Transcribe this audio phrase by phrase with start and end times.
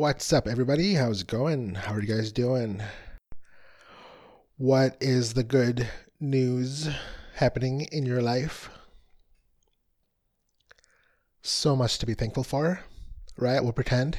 [0.00, 0.94] What's up, everybody?
[0.94, 1.74] How's it going?
[1.74, 2.82] How are you guys doing?
[4.56, 5.86] What is the good
[6.18, 6.88] news
[7.34, 8.70] happening in your life?
[11.42, 12.80] So much to be thankful for,
[13.36, 13.62] right?
[13.62, 14.16] We'll pretend.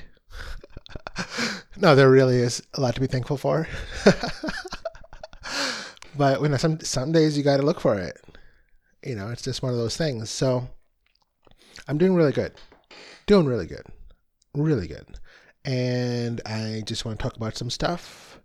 [1.78, 3.68] no, there really is a lot to be thankful for.
[6.16, 8.24] but you know, some some days you got to look for it.
[9.04, 10.30] You know, it's just one of those things.
[10.30, 10.70] So
[11.88, 12.54] I'm doing really good,
[13.26, 13.88] doing really good,
[14.54, 15.18] really good,
[15.66, 18.40] and I just want to talk about some stuff,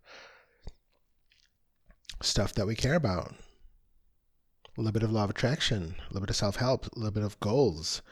[2.23, 3.34] stuff that we care about.
[4.77, 7.12] A little bit of law of attraction, a little bit of self help, a little
[7.12, 8.02] bit of goals,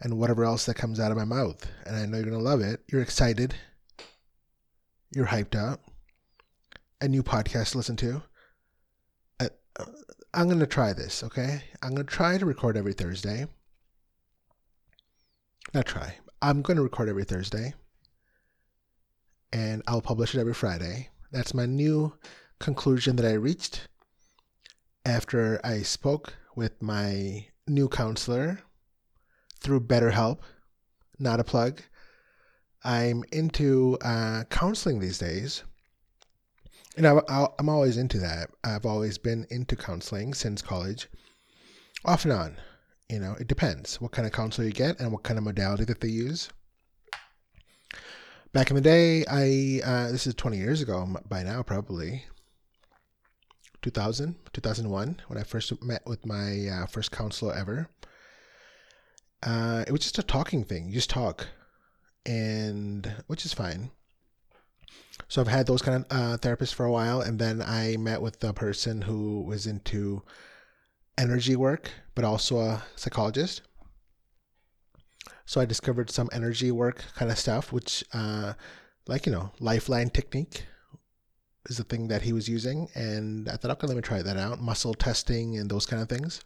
[0.00, 1.66] and whatever else that comes out of my mouth.
[1.86, 2.80] And I know you're gonna love it.
[2.90, 3.54] You're excited.
[5.14, 5.80] You're hyped up.
[7.00, 8.22] A new podcast to listen to.
[9.40, 9.48] Uh,
[10.32, 11.62] I'm going to try this, okay?
[11.82, 13.46] I'm going to try to record every Thursday.
[15.72, 16.16] Not try.
[16.42, 17.74] I'm going to record every Thursday.
[19.54, 21.10] And I'll publish it every Friday.
[21.30, 22.12] That's my new
[22.58, 23.86] conclusion that I reached
[25.06, 28.62] after I spoke with my new counselor
[29.60, 30.40] through BetterHelp.
[31.20, 31.82] Not a plug.
[32.82, 35.62] I'm into uh, counseling these days.
[36.96, 37.20] And I,
[37.58, 38.50] am always into that.
[38.64, 41.08] I've always been into counseling since college,
[42.04, 42.56] off and on.
[43.08, 45.84] You know, it depends what kind of counselor you get and what kind of modality
[45.84, 46.48] that they use.
[48.54, 52.26] Back in the day, I uh, this is 20 years ago by now, probably
[53.82, 57.88] 2000, 2001, when I first met with my uh, first counselor ever.
[59.42, 60.86] Uh, it was just a talking thing.
[60.86, 61.48] You just talk
[62.24, 63.90] and which is fine.
[65.26, 68.22] So I've had those kind of uh, therapists for a while, and then I met
[68.22, 70.22] with a person who was into
[71.18, 73.62] energy work, but also a psychologist.
[75.46, 78.54] So I discovered some energy work kind of stuff, which, uh,
[79.06, 80.64] like you know, lifeline technique
[81.66, 84.36] is the thing that he was using, and I thought, okay, let me try that
[84.36, 84.60] out.
[84.60, 86.40] Muscle testing and those kind of things.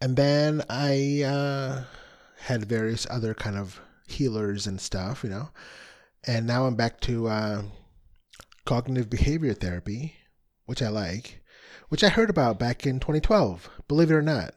[0.00, 1.22] And then I.
[1.22, 1.84] Uh,
[2.46, 5.50] had various other kind of healers and stuff, you know.
[6.24, 7.62] And now I'm back to uh,
[8.64, 10.14] cognitive behavior therapy,
[10.64, 11.42] which I like,
[11.88, 14.54] which I heard about back in 2012, believe it or not.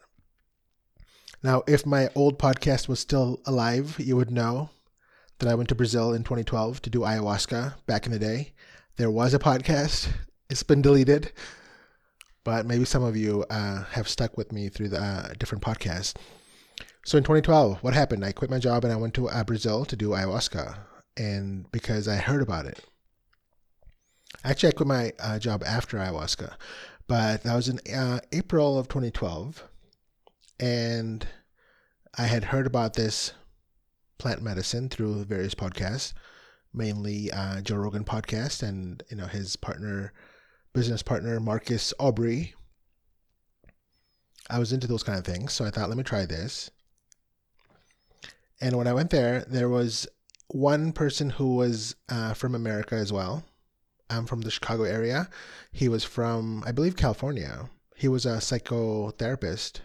[1.41, 4.71] Now, if my old podcast was still alive, you would know
[5.37, 8.51] that I went to Brazil in 2012 to do ayahuasca back in the day.
[8.97, 10.09] There was a podcast,
[10.49, 11.31] it's been deleted,
[12.43, 16.13] but maybe some of you uh, have stuck with me through the uh, different podcasts.
[17.05, 18.25] So in 2012, what happened?
[18.25, 20.77] I quit my job and I went to uh, Brazil to do ayahuasca,
[21.15, 22.83] and because I heard about it.
[24.43, 26.55] Actually, I quit my uh, job after ayahuasca,
[27.07, 29.63] but that was in uh, April of 2012,
[30.59, 31.27] and
[32.17, 33.33] I had heard about this
[34.17, 36.13] plant medicine through various podcasts,
[36.73, 40.13] mainly uh, Joe Rogan podcast, and you know his partner,
[40.73, 42.53] business partner Marcus Aubrey.
[44.49, 46.71] I was into those kind of things, so I thought, let me try this.
[48.59, 50.07] And when I went there, there was
[50.47, 53.43] one person who was uh, from America as well.
[54.09, 55.29] I'm from the Chicago area.
[55.71, 57.69] He was from, I believe, California.
[57.95, 59.81] He was a psychotherapist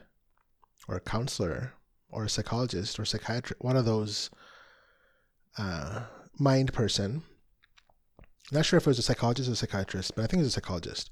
[0.89, 1.75] or a counselor
[2.11, 4.31] or a psychologist or psychiatrist, one of those
[5.59, 6.05] uh,
[6.39, 7.23] mind person.
[8.53, 10.61] Not sure if it was a psychologist or psychiatrist, but I think it was a
[10.61, 11.11] psychologist.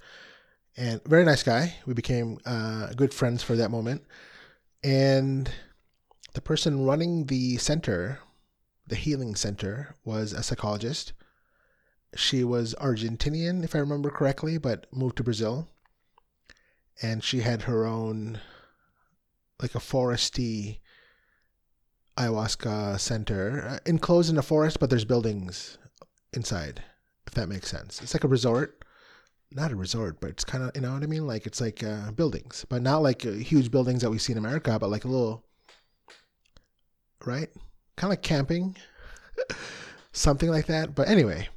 [0.77, 1.75] And very nice guy.
[1.87, 4.05] We became uh, good friends for that moment.
[4.83, 5.50] And
[6.34, 8.21] the person running the center,
[8.87, 11.12] the healing center, was a psychologist.
[12.15, 15.69] She was Argentinian, if I remember correctly, but moved to Brazil.
[17.00, 18.41] And she had her own,
[19.62, 20.78] like a foresty
[22.19, 25.78] ayahuasca center, uh, enclosed in a forest, but there's buildings
[26.33, 26.83] inside,
[27.27, 28.03] if that makes sense.
[28.03, 28.84] It's like a resort.
[29.55, 31.27] Not a resort, but it's kind of, you know what I mean?
[31.27, 34.39] Like, it's like uh, buildings, but not like uh, huge buildings that we see in
[34.39, 35.45] America, but like a little
[37.27, 37.49] right?
[37.97, 38.77] Kind of like camping,
[40.13, 40.95] something like that.
[40.95, 41.48] But anyway,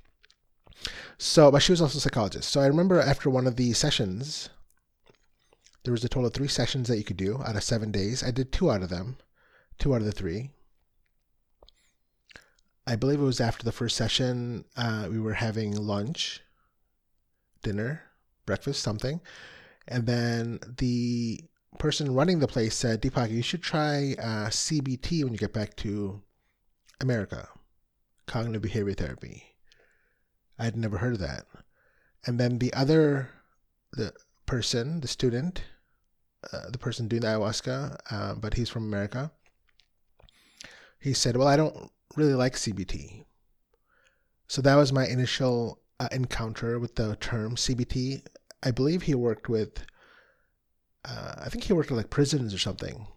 [1.17, 2.49] so, but she was also a psychologist.
[2.49, 4.49] So I remember after one of the sessions,
[5.85, 8.23] there was a total of three sessions that you could do out of seven days.
[8.23, 9.17] I did two out of them,
[9.77, 10.49] two out of the three.
[12.87, 16.41] I believe it was after the first session, uh, we were having lunch,
[17.63, 18.01] dinner,
[18.47, 19.21] breakfast, something.
[19.87, 21.43] And then the
[21.77, 25.75] person running the place said, Deepak, you should try uh, CBT when you get back
[25.77, 26.21] to
[26.99, 27.47] America,
[28.25, 29.43] cognitive behavior therapy.
[30.57, 31.45] I had never heard of that.
[32.25, 33.29] And then the other,
[33.93, 34.13] the
[34.47, 35.63] person, the student,
[36.51, 39.31] uh, the person doing the ayahuasca, uh, but he's from America.
[40.99, 43.25] he said, Well, I don't really like CBT.
[44.47, 48.25] So that was my initial uh, encounter with the term CBT.
[48.63, 49.85] I believe he worked with,
[51.03, 53.07] uh, I think he worked with like prisons or something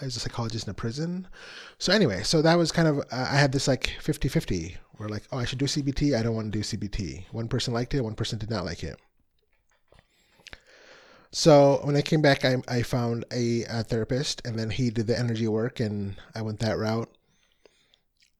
[0.00, 1.28] as a psychologist in a prison.
[1.78, 5.08] So anyway, so that was kind of, uh, I had this like 50 50 where
[5.08, 6.16] like, oh, I should do CBT.
[6.18, 7.26] I don't want to do CBT.
[7.32, 8.98] One person liked it, one person did not like it.
[11.34, 15.06] So when I came back, I, I found a, a, therapist, and then he did
[15.06, 17.10] the energy work, and I went that route.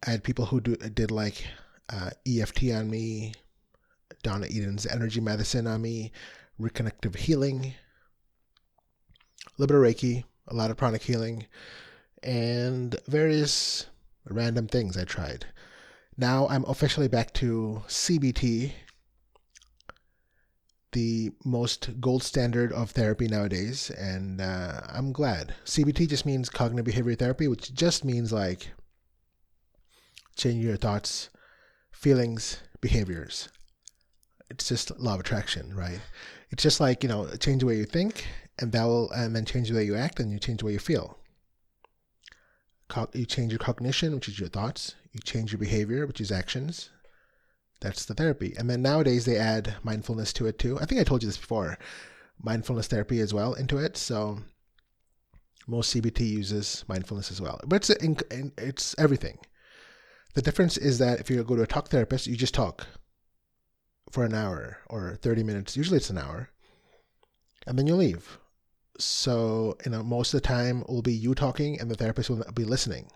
[0.06, 1.47] I had people who do, did like
[1.89, 3.33] uh, EFT on me,
[4.23, 6.12] Donna Eden's energy medicine on me,
[6.61, 7.75] reconnective healing,
[9.47, 11.47] a little bit of Reiki, a lot of pranic healing,
[12.23, 13.87] and various
[14.29, 15.47] random things I tried.
[16.19, 18.73] Now I'm officially back to CBT,
[20.93, 25.55] the most gold standard of therapy nowadays, and uh, I'm glad.
[25.65, 28.71] CBT just means cognitive behavior therapy, which just means like
[30.37, 31.31] changing your thoughts,
[31.91, 33.49] feelings, behaviors.
[34.50, 36.00] It's just law of attraction, right?
[36.50, 38.27] It's just like you know, change the way you think,
[38.59, 40.73] and that will, and then change the way you act, and you change the way
[40.73, 41.19] you feel.
[43.15, 44.95] You change your cognition, which is your thoughts.
[45.12, 46.91] You change your behavior, which is actions,
[47.82, 48.55] that's the therapy.
[48.56, 50.79] And then nowadays they add mindfulness to it too.
[50.81, 51.79] I think I told you this before.
[52.40, 53.96] Mindfulness therapy as well into it.
[53.96, 54.38] So
[55.67, 57.61] most CBT uses mindfulness as well.
[57.67, 57.90] But it's
[58.58, 59.38] it's everything.
[60.34, 62.87] The difference is that if you go to a talk therapist, you just talk
[64.11, 65.76] for an hour or 30 minutes.
[65.76, 66.50] Usually it's an hour.
[67.67, 68.38] And then you leave.
[68.99, 72.44] So, you know, most of the time will be you talking and the therapist will
[72.55, 73.11] be listening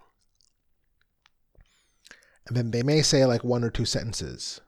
[2.46, 4.60] and then they may say like one or two sentences.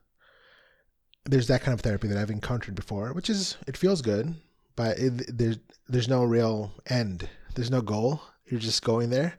[1.24, 4.34] There's that kind of therapy that I've encountered before, which is it feels good,
[4.76, 5.58] but it, there's
[5.88, 7.28] there's no real end.
[7.54, 8.22] There's no goal.
[8.46, 9.38] You're just going there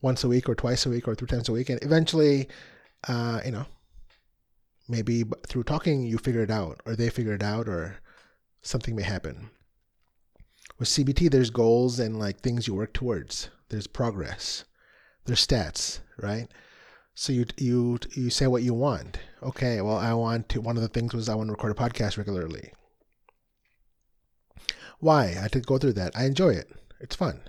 [0.00, 2.48] once a week or twice a week or three times a week, and eventually,
[3.08, 3.66] uh, you know,
[4.88, 8.00] maybe through talking you figure it out, or they figure it out, or
[8.62, 9.50] something may happen.
[10.78, 13.50] With CBT, there's goals and like things you work towards.
[13.68, 14.64] There's progress.
[15.24, 16.48] There's stats, right?
[17.14, 19.18] So you you you say what you want.
[19.42, 20.60] Okay, well I want to.
[20.60, 22.72] One of the things was I want to record a podcast regularly.
[24.98, 25.24] Why?
[25.26, 26.16] I had to go through that.
[26.16, 26.70] I enjoy it.
[27.00, 27.42] It's fun,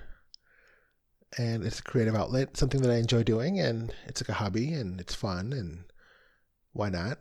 [1.38, 4.74] and it's a creative outlet, something that I enjoy doing, and it's like a hobby,
[4.74, 5.86] and it's fun, and
[6.74, 7.20] why not?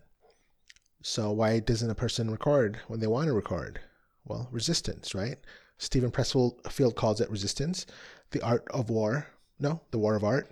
[1.03, 3.81] So why doesn't a person record when they want to record?
[4.25, 5.39] Well, resistance, right?
[5.79, 7.87] Steven Pressfield calls it resistance,
[8.31, 9.29] the art of war.
[9.61, 10.50] No, the war of art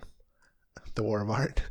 [1.01, 1.63] the War of Art.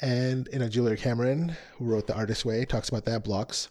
[0.00, 3.68] And you know, Julia Cameron, who wrote The Artist's Way, talks about that blocks.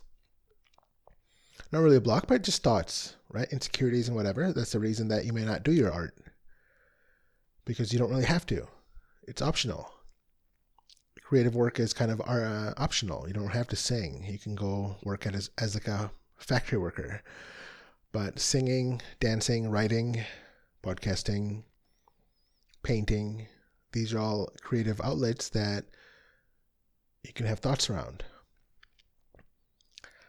[1.72, 3.52] Not really a block, but just thoughts, right?
[3.52, 4.54] Insecurities and whatever.
[4.54, 6.16] That's the reason that you may not do your art.
[7.66, 8.68] Because you don't really have to.
[9.28, 9.92] It's optional.
[11.24, 13.28] Creative work is kind of uh, optional.
[13.28, 14.24] You don't have to sing.
[14.30, 17.24] You can go work at as, as like a factory worker.
[18.12, 20.24] But singing, dancing, writing,
[20.84, 21.64] podcasting,
[22.84, 23.48] painting,
[23.96, 25.86] these are all creative outlets that
[27.24, 28.26] you can have thoughts around.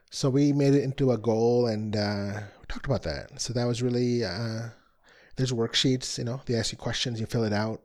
[0.09, 3.41] So we made it into a goal and uh, we talked about that.
[3.41, 4.69] So that was really, uh,
[5.35, 7.83] there's worksheets, you know, they ask you questions, you fill it out,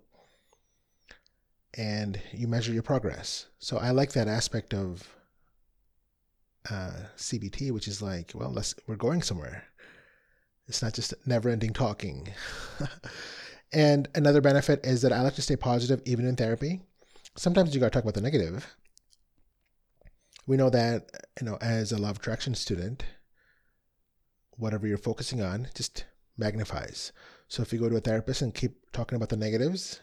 [1.74, 3.48] and you measure your progress.
[3.58, 5.10] So I like that aspect of
[6.70, 9.64] uh, CBT, which is like, well, let's, we're going somewhere.
[10.68, 12.28] It's not just never ending talking.
[13.74, 16.82] And another benefit is that I like to stay positive even in therapy.
[17.38, 18.76] Sometimes you got to talk about the negative.
[20.46, 21.10] We know that,
[21.40, 23.06] you know, as a law of attraction student,
[24.58, 26.06] whatever you're focusing on just
[26.38, 27.14] magnifies.
[27.48, 30.02] So if you go to a therapist and keep talking about the negatives,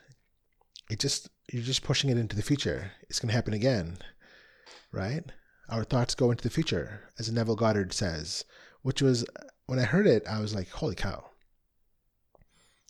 [0.91, 2.93] it just you're just pushing it into the future.
[3.09, 3.99] It's going to happen again,
[4.93, 5.25] right?
[5.69, 8.45] Our thoughts go into the future, as Neville Goddard says,
[8.83, 9.27] which was
[9.67, 11.29] when I heard it, I was like, holy cow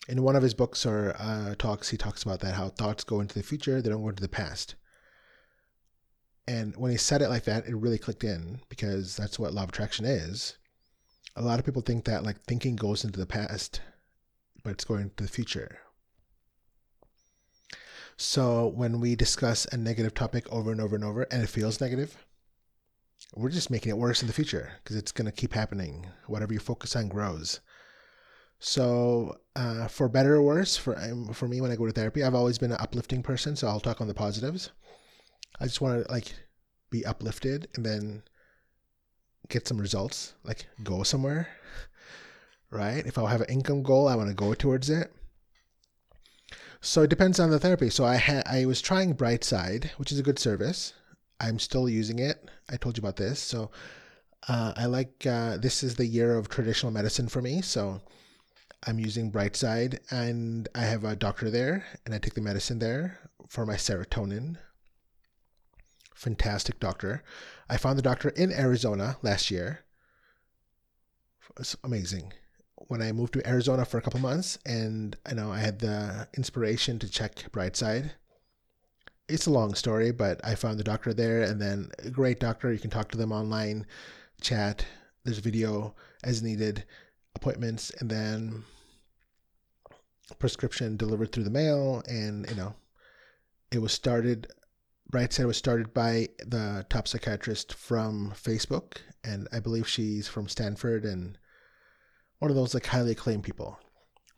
[0.09, 3.21] in one of his books or uh, talks, he talks about that how thoughts go
[3.21, 4.75] into the future, they don't go into the past.
[6.47, 9.65] And when he said it like that, it really clicked in because that's what law
[9.65, 10.57] of attraction is.
[11.37, 13.83] A lot of people think that like thinking goes into the past,
[14.65, 15.79] but it's going into the future.
[18.17, 21.83] So when we discuss a negative topic over and over and over and it feels
[21.83, 22.25] negative,
[23.35, 26.07] we're just making it worse in the future because it's going to keep happening.
[26.27, 27.61] Whatever you focus on grows.
[28.61, 32.25] So, uh, for better or worse, for um, for me when I go to therapy,
[32.25, 33.55] I've always been an uplifting person.
[33.55, 34.71] So I'll talk on the positives.
[35.61, 36.35] I just want to like
[36.91, 38.23] be uplifted and then
[39.49, 41.49] get some results, like go somewhere,
[42.71, 43.07] right?
[43.07, 45.13] If I have an income goal, I want to go towards it.
[46.81, 47.91] So it depends on the therapy.
[47.91, 50.95] So I had I was trying Brightside, which is a good service.
[51.41, 52.49] I'm still using it.
[52.69, 53.41] I told you about this.
[53.41, 53.71] So
[54.49, 57.63] uh, I like uh, this is the year of traditional medicine for me.
[57.63, 58.01] So
[58.87, 63.19] I'm using Brightside, and I have a doctor there, and I take the medicine there
[63.49, 64.57] for my serotonin.
[66.15, 67.23] Fantastic doctor.
[67.69, 69.81] I found the doctor in Arizona last year.
[71.59, 72.33] It's amazing.
[72.77, 76.29] When I moved to Arizona for a couple months, and I know I had the
[76.37, 78.13] inspiration to check Brightside.
[79.29, 82.73] It's a long story, but I found the doctor there, and then a great doctor.
[82.73, 83.87] You can talk to them online,
[84.41, 84.87] chat.
[85.25, 86.85] There's video as needed
[87.35, 88.65] appointments and then
[90.39, 92.75] prescription delivered through the mail and you know
[93.73, 94.47] it was started
[95.11, 100.49] Brightside it was started by the top psychiatrist from Facebook, and I believe she's from
[100.49, 101.39] Stanford and
[102.41, 103.79] one of those like highly acclaimed people.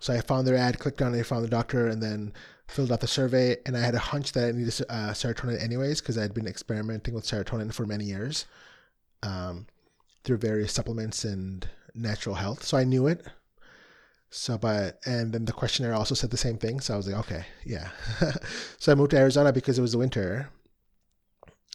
[0.00, 2.32] So I found their ad, clicked on it, found the doctor, and then
[2.68, 3.56] filled out the survey.
[3.66, 6.46] And I had a hunch that I needed uh, serotonin anyways because I had been
[6.46, 8.46] experimenting with serotonin for many years
[9.24, 9.66] um,
[10.24, 12.64] through various supplements and natural health.
[12.64, 13.26] So I knew it.
[14.30, 16.80] So, but, and then the questionnaire also said the same thing.
[16.80, 17.88] So I was like, okay, yeah.
[18.78, 20.48] so I moved to Arizona because it was the winter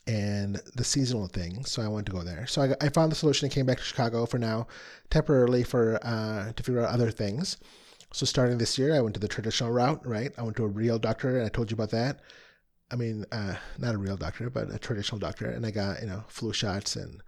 [0.07, 1.65] and the seasonal thing.
[1.65, 2.47] So I wanted to go there.
[2.47, 4.67] So I, I found the solution and came back to Chicago for now,
[5.09, 7.57] temporarily for, uh, to figure out other things.
[8.13, 10.31] So starting this year, I went to the traditional route, right?
[10.37, 12.21] I went to a real doctor and I told you about that.
[12.89, 15.49] I mean, uh, not a real doctor, but a traditional doctor.
[15.49, 17.21] And I got, you know, flu shots and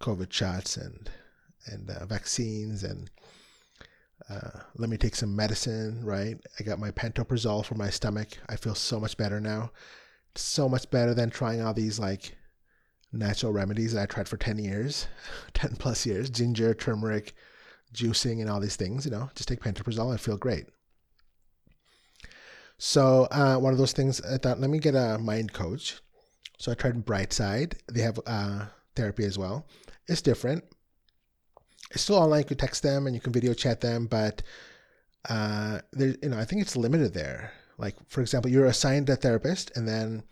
[0.00, 1.08] COVID shots and
[1.66, 3.10] and uh, vaccines and
[4.28, 6.36] uh, let me take some medicine, right?
[6.58, 8.38] I got my pantoprazole for my stomach.
[8.48, 9.72] I feel so much better now.
[10.34, 12.34] So much better than trying all these like
[13.12, 15.06] natural remedies that I tried for 10 years,
[15.54, 17.34] 10 plus years ginger, turmeric,
[17.92, 19.04] juicing, and all these things.
[19.04, 20.66] You know, just take pantoprazole and feel great.
[22.78, 26.00] So, uh, one of those things I thought, let me get a mind coach.
[26.58, 27.74] So, I tried Brightside.
[27.92, 28.66] They have uh,
[28.96, 29.66] therapy as well.
[30.08, 30.64] It's different
[31.94, 32.40] it's still online.
[32.40, 34.42] You can text them and you can video chat them, but
[35.28, 37.52] uh, there, you know, I think it's limited there.
[37.78, 40.22] Like, for example, you're assigned a therapist, and then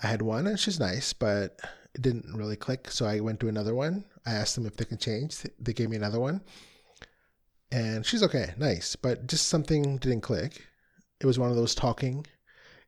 [0.00, 1.58] I had one, and she's nice, but
[1.94, 2.90] it didn't really click.
[2.90, 4.04] So I went to another one.
[4.26, 5.36] I asked them if they can change.
[5.58, 6.42] They gave me another one,
[7.70, 10.66] and she's okay, nice, but just something didn't click.
[11.20, 12.26] It was one of those talking.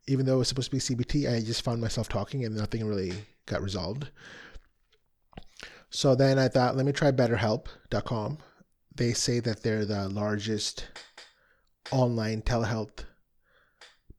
[0.09, 2.87] Even though it was supposed to be CBT, I just found myself talking, and nothing
[2.87, 3.13] really
[3.47, 4.09] got resolved.
[5.91, 8.39] So then I thought, let me try BetterHelp.com.
[8.95, 10.87] They say that they're the largest
[11.91, 13.05] online telehealth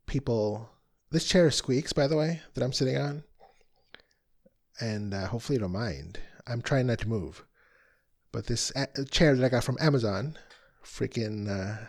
[0.06, 0.70] people.
[1.12, 3.24] This chair squeaks, by the way, that I'm sitting on.
[4.80, 6.20] And uh, hopefully you don't mind.
[6.46, 7.44] I'm trying not to move.
[8.32, 10.38] But this a- chair that I got from Amazon,
[10.86, 11.86] freaking uh,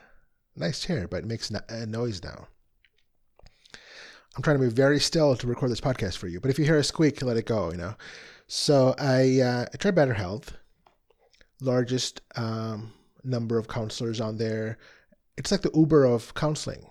[0.56, 2.48] nice chair, but it makes no- a noise now.
[4.36, 6.40] I'm trying to be very still to record this podcast for you.
[6.40, 7.94] But if you hear a squeak, let it go, you know.
[8.48, 10.48] So I, uh, I tried BetterHelp,
[11.60, 14.78] largest um, number of counselors on there.
[15.36, 16.86] It's like the Uber of counseling,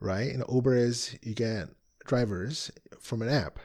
[0.00, 0.30] right?
[0.32, 1.68] And Uber is you get
[2.06, 3.60] drivers from an app,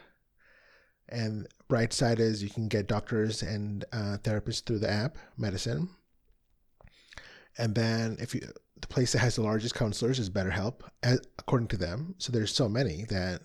[1.08, 5.88] and Brightside is you can get doctors and uh, therapists through the app, medicine.
[7.58, 8.40] And then if you
[8.80, 10.82] the place that has the largest counselors is BetterHelp,
[11.38, 12.14] according to them.
[12.18, 13.40] So there's so many that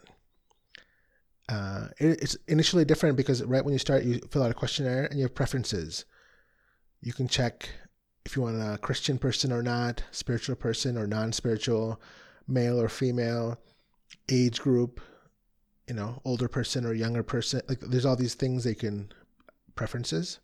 [1.50, 5.06] uh, it, it's initially different because right when you start, you fill out a questionnaire
[5.06, 6.06] and you have preferences.
[7.02, 7.70] You can check
[8.26, 12.00] if you want a Christian person or not, spiritual person or non-spiritual,
[12.48, 13.60] male or female,
[14.30, 15.02] age group,
[15.88, 17.62] you know, older person or younger person.
[17.68, 19.12] Like there's all these things they can
[19.76, 20.40] preferences.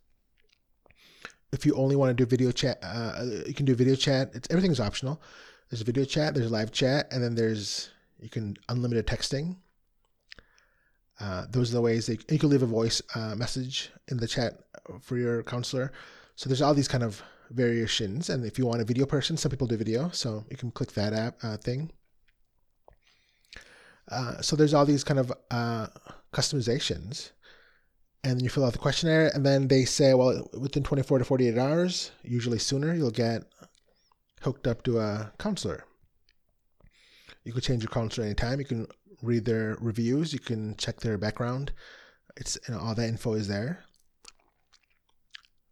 [1.52, 4.32] If you only want to do video chat, uh, you can do video chat.
[4.34, 5.22] It's everything's optional.
[5.70, 9.58] There's video chat, there's live chat, and then there's you can unlimited texting
[11.20, 14.28] uh, those are the ways that you can leave a voice uh, message in the
[14.28, 14.60] chat
[15.02, 15.92] for your counselor.
[16.36, 18.30] So there's all these kind of variations.
[18.30, 20.92] And if you want a video person, some people do video, so you can click
[20.94, 21.92] that app uh, thing.
[24.12, 25.88] Uh, so there's all these kind of uh,
[26.34, 27.32] customizations.
[28.24, 31.26] And then you fill out the questionnaire, and then they say, well, within 24 to
[31.26, 33.44] 48 hours, usually sooner, you'll get
[34.42, 35.86] hooked up to a counselor.
[37.44, 38.60] You can change your counselor anytime.
[38.60, 38.88] You can
[39.26, 40.34] read their reviews.
[40.34, 41.72] You can check their background.
[42.38, 43.84] It's you know, all that info is there.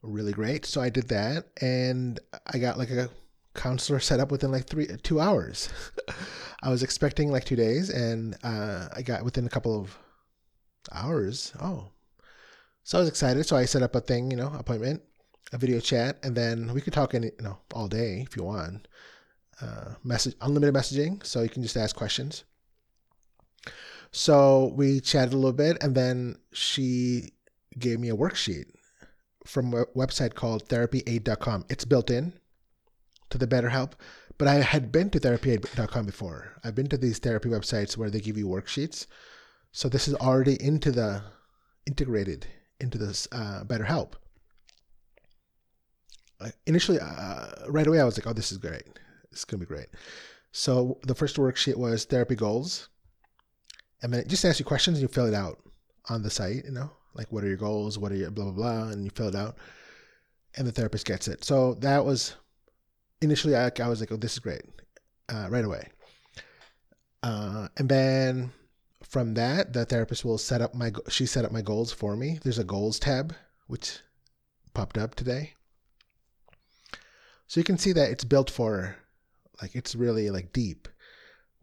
[0.01, 0.65] Really great.
[0.65, 3.09] So I did that, and I got like a
[3.55, 5.69] counselor set up within like three two hours.
[6.63, 9.97] I was expecting like two days, and uh, I got within a couple of
[10.91, 11.53] hours.
[11.61, 11.89] Oh,
[12.83, 13.45] so I was excited.
[13.45, 15.01] So I set up a thing, you know, appointment,
[15.53, 18.43] a video chat, and then we could talk any, you know, all day if you
[18.43, 18.87] want.
[19.61, 22.43] uh, message unlimited messaging, so you can just ask questions.
[24.15, 27.33] So we chatted a little bit, and then she
[27.79, 28.65] gave me a worksheet
[29.43, 31.65] from a website called therapyaid.com.
[31.67, 32.33] It's built in
[33.31, 33.93] to the BetterHelp,
[34.37, 36.61] but I had been to therapyaid.com before.
[36.63, 39.07] I've been to these therapy websites where they give you worksheets.
[39.71, 41.23] So this is already into the
[41.87, 42.45] integrated
[42.79, 44.13] into this uh, BetterHelp.
[46.67, 48.83] initially, uh, right away, I was like, "Oh, this is great.
[49.31, 49.87] This is gonna be great."
[50.51, 52.89] So the first worksheet was therapy goals,
[54.03, 55.59] and then it just asks you questions and you fill it out
[56.09, 56.65] on the site.
[56.65, 59.09] You know, like what are your goals, what are your blah blah blah, and you
[59.09, 59.57] fill it out,
[60.55, 61.43] and the therapist gets it.
[61.43, 62.35] So that was
[63.21, 64.63] initially I, I was like, "Oh, this is great,"
[65.29, 65.87] uh, right away.
[67.23, 68.51] Uh, and then
[69.01, 72.39] from that, the therapist will set up my she set up my goals for me.
[72.43, 73.33] There's a goals tab
[73.67, 73.99] which
[74.73, 75.53] popped up today.
[77.47, 78.97] So you can see that it's built for
[79.61, 80.87] like it's really like deep.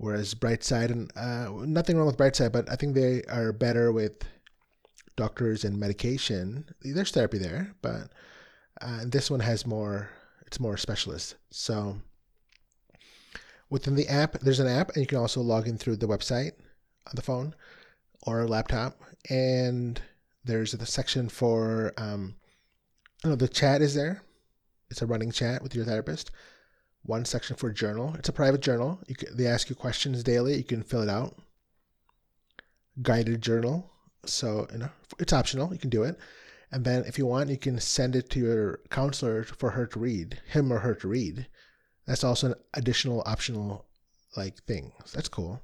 [0.00, 4.24] Whereas Brightside and uh, nothing wrong with Brightside, but I think they are better with
[5.14, 6.64] doctors and medication.
[6.80, 8.08] There's therapy there, but
[8.80, 10.08] uh, this one has more.
[10.46, 11.36] It's more specialist.
[11.50, 12.00] So
[13.68, 16.52] within the app, there's an app, and you can also log in through the website
[17.06, 17.54] on the phone
[18.22, 19.02] or a laptop.
[19.28, 20.00] And
[20.46, 22.36] there's the section for, um,
[23.22, 24.22] know, the chat is there.
[24.90, 26.30] It's a running chat with your therapist.
[27.02, 28.14] One section for journal.
[28.18, 29.00] It's a private journal.
[29.16, 30.56] Can, they ask you questions daily.
[30.56, 31.36] You can fill it out.
[33.02, 33.90] Guided journal.
[34.26, 35.72] So you know it's optional.
[35.72, 36.18] You can do it.
[36.72, 39.98] And then if you want, you can send it to your counselor for her to
[39.98, 41.48] read, him or her to read.
[42.06, 43.86] That's also an additional optional
[44.36, 44.92] like thing.
[45.04, 45.60] So that's cool.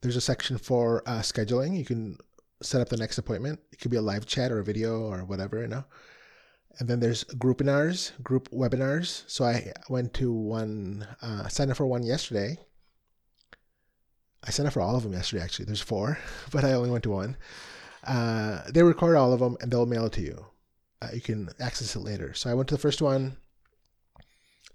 [0.00, 1.78] There's a section for uh, scheduling.
[1.78, 2.18] You can
[2.62, 3.60] set up the next appointment.
[3.72, 5.84] It could be a live chat or a video or whatever, you know.
[6.78, 9.22] And then there's group webinars, group webinars.
[9.26, 12.58] So I went to one, uh, signed up for one yesterday.
[14.42, 15.66] I signed up for all of them yesterday, actually.
[15.66, 16.18] There's four,
[16.52, 17.36] but I only went to one.
[18.04, 20.46] Uh, they record all of them and they'll mail it to you.
[21.00, 22.34] Uh, you can access it later.
[22.34, 23.36] So I went to the first one,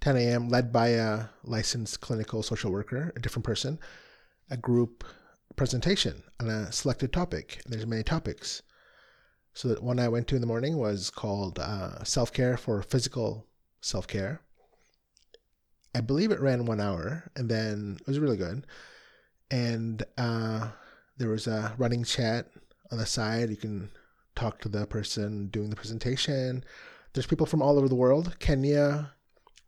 [0.02, 3.80] 10 a.m., led by a licensed clinical social worker, a different person,
[4.50, 5.04] a group
[5.56, 7.62] presentation on a selected topic.
[7.66, 8.62] There's many topics.
[9.60, 12.82] So the one I went to in the morning was called uh, Self Care for
[12.82, 13.46] Physical
[13.82, 14.40] Self Care.
[15.94, 18.66] I believe it ran one hour, and then it was really good.
[19.52, 20.70] And uh,
[21.18, 22.48] there was a running chat
[22.90, 23.50] on the side.
[23.50, 23.90] You can
[24.34, 26.64] talk to the person doing the presentation.
[27.12, 29.12] There's people from all over the world Kenya,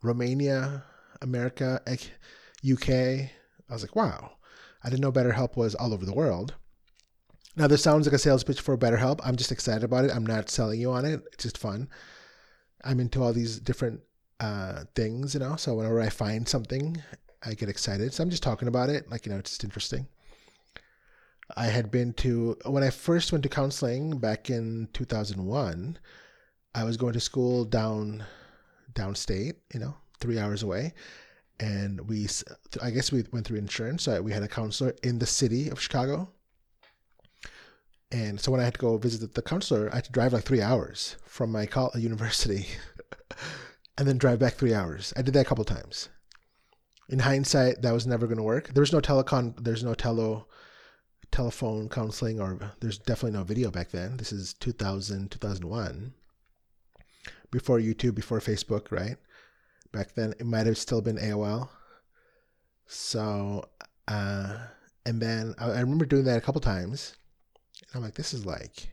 [0.02, 0.84] Romania,
[1.20, 2.88] America, UK.
[2.88, 3.30] I
[3.68, 4.38] was like, wow.
[4.82, 6.54] I didn't know BetterHelp was all over the world.
[7.54, 9.20] Now, this sounds like a sales pitch for BetterHelp.
[9.24, 10.10] I'm just excited about it.
[10.14, 11.22] I'm not selling you on it.
[11.32, 11.88] It's just fun.
[12.82, 14.00] I'm into all these different
[14.40, 15.56] uh, things, you know.
[15.56, 17.02] So whenever I find something,
[17.44, 18.14] I get excited.
[18.14, 19.10] So I'm just talking about it.
[19.10, 20.06] Like, you know, it's just interesting.
[21.54, 25.98] I had been to, when I first went to counseling back in 2001,
[26.74, 28.24] I was going to school down,
[28.94, 30.94] downstate, you know, three hours away
[31.60, 32.26] and we
[32.82, 35.80] i guess we went through insurance so we had a counselor in the city of
[35.80, 36.28] chicago
[38.12, 40.44] and so when i had to go visit the counselor i had to drive like
[40.44, 42.66] three hours from my college, university
[43.98, 46.08] and then drive back three hours i did that a couple times
[47.08, 50.46] in hindsight that was never going to work There was no telecon there's no tele
[51.30, 56.12] telephone counseling or there's definitely no video back then this is 2000 2001
[57.50, 59.16] before youtube before facebook right
[59.92, 60.34] back then.
[60.40, 61.68] It might have still been AOL.
[62.86, 63.64] So,
[64.08, 64.56] uh,
[65.06, 67.14] and then I, I remember doing that a couple times.
[67.94, 68.88] I'm like, this is like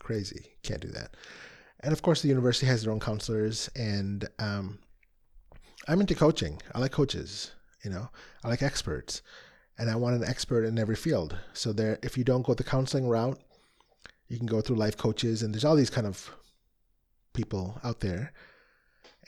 [0.00, 0.52] crazy.
[0.62, 1.14] Can't do that.
[1.80, 4.78] And of course, the university has their own counselors, and um,
[5.86, 6.60] I'm into coaching.
[6.74, 7.52] I like coaches.
[7.84, 8.08] You know,
[8.42, 9.20] I like experts,
[9.78, 11.36] and I want an expert in every field.
[11.52, 13.38] So there, if you don't go the counseling route,
[14.28, 16.30] you can go through life coaches, and there's all these kind of
[17.34, 18.32] people out there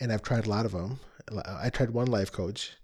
[0.01, 1.01] and I've tried a lot of them.
[1.45, 2.77] I tried one life coach,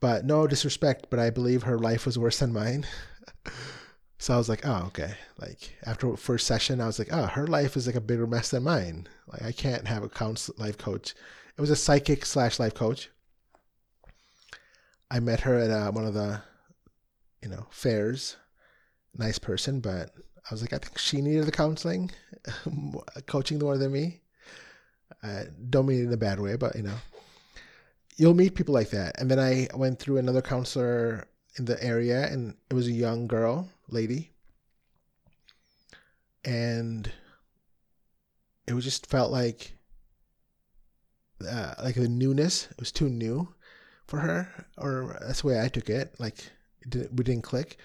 [0.00, 2.86] but no disrespect, but I believe her life was worse than mine.
[4.18, 5.14] so I was like, oh, okay.
[5.38, 8.50] Like after first session, I was like, oh, her life is like a bigger mess
[8.50, 9.08] than mine.
[9.26, 11.14] Like I can't have a counsel life coach.
[11.56, 13.10] It was a psychic slash life coach.
[15.10, 16.42] I met her at uh, one of the,
[17.42, 18.36] you know, fairs.
[19.18, 20.10] Nice person, but
[20.50, 22.10] I was like, I think she needed the counseling,
[23.26, 24.20] coaching more than me.
[25.22, 26.96] Uh, don't mean it in a bad way, but you know,
[28.16, 29.18] you'll meet people like that.
[29.18, 31.26] And then I went through another counselor
[31.58, 34.32] in the area, and it was a young girl, lady,
[36.44, 37.10] and
[38.66, 39.76] it was just felt like
[41.48, 42.68] uh, like the newness.
[42.70, 43.48] It was too new
[44.06, 46.14] for her, or that's the way I took it.
[46.18, 46.38] Like
[46.80, 47.78] it didn't, we didn't click.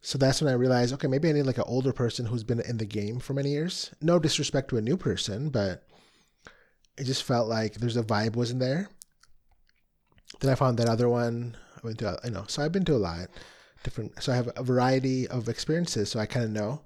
[0.00, 2.60] So that's when I realized, okay, maybe I need like an older person who's been
[2.60, 3.90] in the game for many years.
[4.02, 5.86] No disrespect to a new person, but
[6.98, 8.90] it just felt like there's a vibe wasn't there.
[10.40, 11.56] Then I found that other one.
[11.76, 13.28] I went to, you know, so I've been to a lot
[13.84, 14.20] different.
[14.22, 16.82] So I have a variety of experiences, so I kind of know.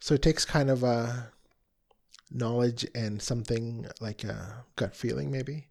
[0.00, 1.32] So it takes kind of a
[2.30, 5.68] knowledge and something like a gut feeling, maybe,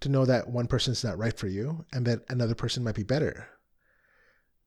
[0.00, 3.02] to know that one person's not right for you and that another person might be
[3.02, 3.46] better.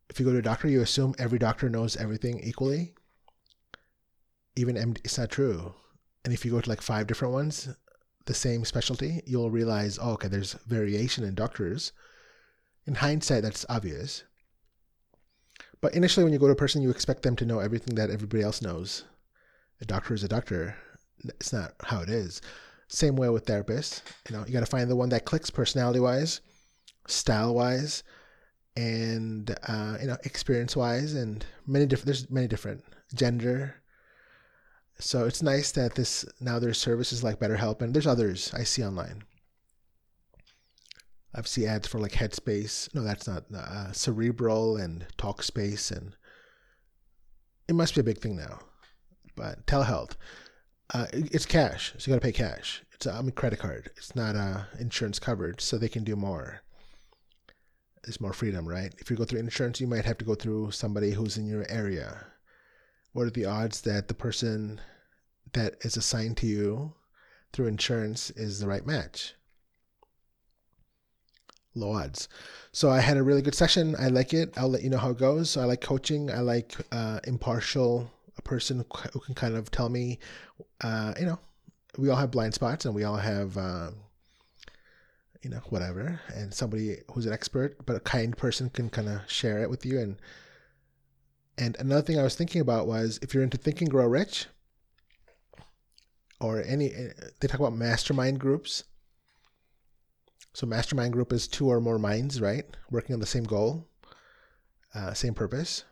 [0.10, 2.94] If you go to a doctor, you assume every doctor knows everything equally.
[4.56, 5.74] Even MD, it's not true.
[6.24, 7.70] And if you go to like five different ones,
[8.26, 11.92] the same specialty, you'll realize, oh, okay, there's variation in doctors.
[12.86, 14.24] In hindsight, that's obvious.
[15.86, 18.10] But initially, when you go to a person, you expect them to know everything that
[18.10, 19.04] everybody else knows.
[19.82, 20.76] A doctor is a doctor.
[21.26, 22.42] It's not how it is.
[22.88, 24.02] Same way with therapists.
[24.28, 26.42] You know, you got to find the one that clicks personality wise,
[27.06, 28.02] style wise,
[28.76, 32.08] and uh, you know, experience wise, and many different.
[32.08, 33.76] There's many different gender.
[34.98, 38.84] So it's nice that this now there's services like BetterHelp, and there's others I see
[38.84, 39.22] online.
[41.38, 42.94] I've seen ads for like Headspace.
[42.96, 46.16] No, that's not uh, Cerebral and Talkspace, and
[47.68, 48.60] it must be a big thing now.
[49.36, 50.12] But telehealth,
[50.94, 52.84] uh, it's cash, so you got to pay cash.
[52.94, 53.92] It's I mean, credit card.
[53.98, 56.62] It's not uh, insurance covered, so they can do more.
[58.04, 58.94] There's more freedom, right?
[59.00, 61.66] If you go through insurance, you might have to go through somebody who's in your
[61.70, 62.28] area.
[63.12, 64.80] What are the odds that the person
[65.52, 66.94] that is assigned to you
[67.52, 69.34] through insurance is the right match?
[71.76, 72.28] Low odds.
[72.72, 73.96] So I had a really good session.
[74.00, 74.58] I like it.
[74.58, 75.50] I'll let you know how it goes.
[75.50, 76.32] So I like coaching.
[76.32, 78.84] I like uh, impartial, a person
[79.14, 80.20] who can kind of tell me,
[80.82, 81.40] uh, you know,
[81.98, 83.92] we all have blind spots and we all have, uh,
[85.42, 86.20] you know, whatever.
[86.34, 89.86] And somebody who's an expert, but a kind person can kind of share it with
[89.86, 90.00] you.
[90.00, 90.18] And
[91.58, 94.48] and another thing I was thinking about was if you're into Think and Grow Rich,
[96.42, 96.90] or any,
[97.40, 98.84] they talk about mastermind groups
[100.56, 102.64] so mastermind group is two or more minds, right?
[102.90, 103.90] Working on the same goal,
[104.94, 105.84] uh, same purpose.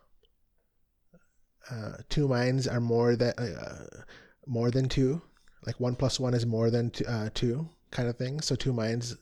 [1.69, 4.03] Uh, two minds are more than uh,
[4.47, 5.21] more than two.
[5.65, 8.39] Like one plus one is more than two, uh, two, kind of thing.
[8.39, 9.17] So two minds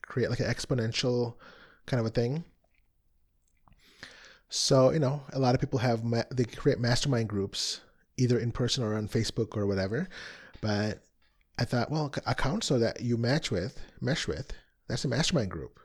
[0.00, 1.34] create like an exponential
[1.84, 2.44] kind of a thing.
[4.48, 7.82] So you know, a lot of people have ma- they create mastermind groups
[8.16, 10.08] either in person or on Facebook or whatever.
[10.62, 11.02] But
[11.58, 14.54] I thought, well, a counselor that you match with, mesh with,
[14.88, 15.80] that's a mastermind group.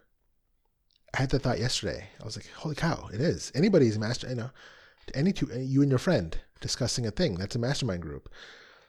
[1.14, 2.08] I had that thought yesterday.
[2.20, 3.52] I was like, holy cow, it is.
[3.54, 4.50] Anybody's master, you know,
[5.14, 7.36] any two, you and your friend discussing a thing.
[7.36, 8.30] That's a mastermind group.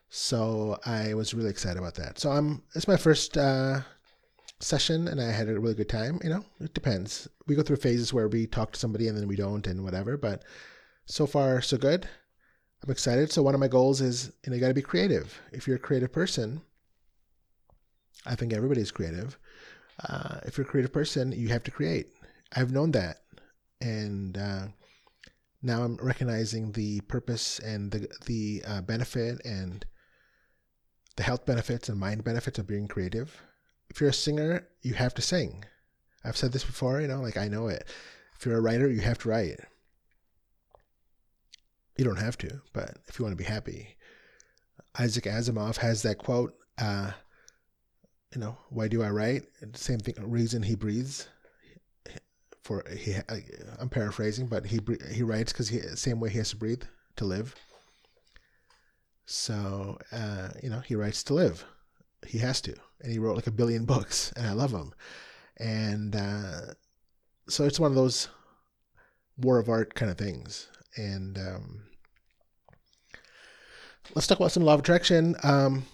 [0.09, 2.19] So I was really excited about that.
[2.19, 3.81] So I'm, it's my first uh,
[4.61, 6.21] session and I had a really good time.
[6.23, 7.27] You know, it depends.
[7.47, 10.17] We go through phases where we talk to somebody and then we don't and whatever,
[10.17, 10.45] but
[11.07, 12.09] so far so good.
[12.85, 13.33] I'm excited.
[13.33, 15.41] So one of my goals is, you know, you got to be creative.
[15.53, 16.61] If you're a creative person,
[18.27, 19.39] I think everybody's creative
[20.09, 22.09] uh, if you're a creative person, you have to create.
[22.55, 23.19] I've known that,
[23.81, 24.67] and uh,
[25.63, 29.85] now I'm recognizing the purpose and the the uh, benefit and
[31.17, 33.41] the health benefits and mind benefits of being creative.
[33.89, 35.65] If you're a singer, you have to sing.
[36.25, 37.87] I've said this before, you know, like I know it.
[38.39, 39.61] If you're a writer, you have to write.
[41.99, 43.97] You don't have to, but if you want to be happy,
[44.99, 46.55] Isaac Asimov has that quote.
[46.79, 47.13] Uh,
[48.35, 49.45] you know, why do I write?
[49.75, 51.29] Same thing, reason he breathes.
[52.63, 53.17] For he,
[53.81, 56.85] I'm paraphrasing, but he he writes because he same way he has to breathe
[57.17, 57.57] to live.
[59.27, 61.65] So uh, you know, he writes to live.
[62.25, 64.95] He has to, and he wrote like a billion books, and I love him.
[65.57, 66.75] And uh,
[67.49, 68.29] so it's one of those
[69.37, 70.69] war of art kind of things.
[70.97, 71.83] And um,
[74.15, 75.35] let's talk about some law of attraction.
[75.43, 75.85] Um,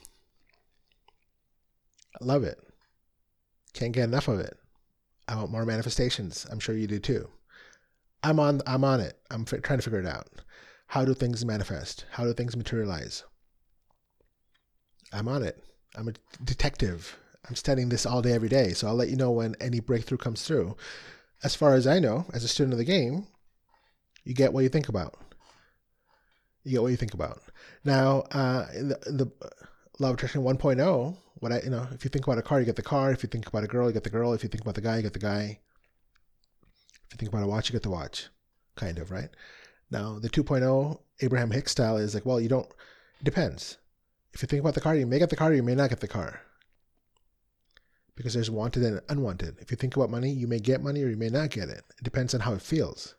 [2.21, 2.59] I love it.
[3.75, 4.57] Can't get enough of it.
[5.29, 6.47] I want more manifestations.
[6.51, 7.29] I'm sure you do too.
[8.23, 8.61] I'm on.
[8.67, 9.19] I'm on it.
[9.31, 10.27] I'm f- trying to figure it out.
[10.89, 12.07] How do things manifest?
[12.11, 13.25] How do things materialize?
[15.13, 15.63] I'm on it.
[15.97, 17.17] I'm a detective.
[17.49, 18.73] I'm studying this all day, every day.
[18.73, 20.77] So I'll let you know when any breakthrough comes through.
[21.45, 23.27] As far as I know, as a student of the game,
[24.25, 25.15] you get what you think about.
[26.65, 27.41] You get what you think about.
[27.85, 29.33] Now, uh, the, the
[30.01, 32.67] Law of Attraction 1.0, what I, you know, if you think about a car, you
[32.67, 33.11] get the car.
[33.11, 34.33] If you think about a girl, you get the girl.
[34.33, 35.59] If you think about the guy, you get the guy.
[37.07, 38.29] If you think about a watch, you get the watch,
[38.77, 39.31] kind of, right?
[39.91, 42.69] Now, the 2.0 Abraham Hicks style is like, well, you don't,
[43.21, 43.79] it depends.
[44.33, 46.01] If you think about the car, you may get the car, you may not get
[46.01, 46.43] the car.
[48.19, 49.57] because there's wanted and unwanted.
[49.61, 51.85] If you think about money, you may get money or you may not get it.
[51.99, 53.15] It depends on how it feels.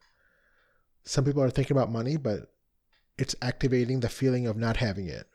[1.05, 2.51] Some people are thinking about money, but
[3.17, 5.25] it's activating the feeling of not having it.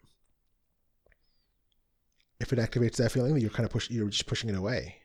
[2.40, 4.96] If it activates that feeling, you're kind of push, you're just pushing it away.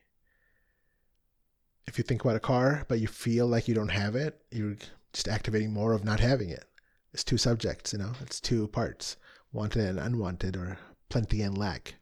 [1.88, 4.78] If you think about a car, but you feel like you don't have it, you're
[5.14, 6.66] just activating more of not having it.
[7.14, 9.18] It's two subjects, you know, it's two parts
[9.52, 10.78] wanted and unwanted, or
[11.10, 11.96] plenty and lack.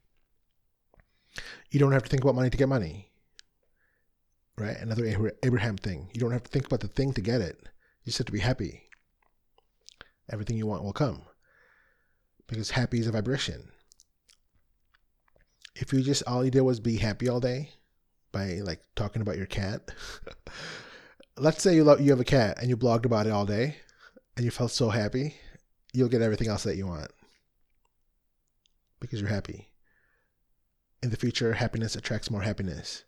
[1.72, 3.12] You don't have to think about money to get money,
[4.58, 4.78] right?
[4.78, 6.10] Another Abraham thing.
[6.14, 7.58] You don't have to think about the thing to get it.
[8.04, 8.84] You just have to be happy.
[10.30, 11.22] Everything you want will come
[12.48, 13.70] because happy is a vibration.
[15.80, 17.70] If you just all you did was be happy all day
[18.32, 19.92] by like talking about your cat,
[21.38, 23.78] let's say you love, you have a cat and you blogged about it all day
[24.36, 25.36] and you felt so happy,
[25.94, 27.12] you'll get everything else that you want
[29.00, 29.70] because you're happy.
[31.04, 33.04] In the future, happiness attracts more happiness,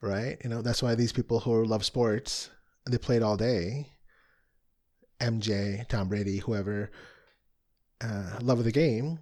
[0.00, 0.38] right?
[0.44, 2.48] You know, that's why these people who love sports,
[2.84, 3.88] and they played all day.
[5.20, 6.90] MJ, Tom Brady, whoever,
[8.00, 9.18] uh, love of the game,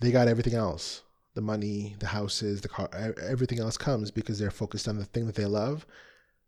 [0.00, 1.02] they got everything else
[1.34, 2.88] the money, the houses, the car,
[3.22, 5.86] everything else comes because they're focused on the thing that they love.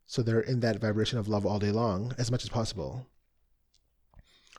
[0.06, 3.06] So they're in that vibration of love all day long as much as possible.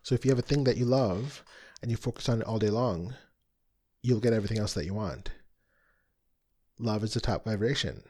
[0.02, 1.44] So if you have a thing that you love
[1.82, 3.14] and you focus on it all day long,
[4.02, 5.32] you'll get everything else that you want.
[6.80, 8.04] Love is the top vibration.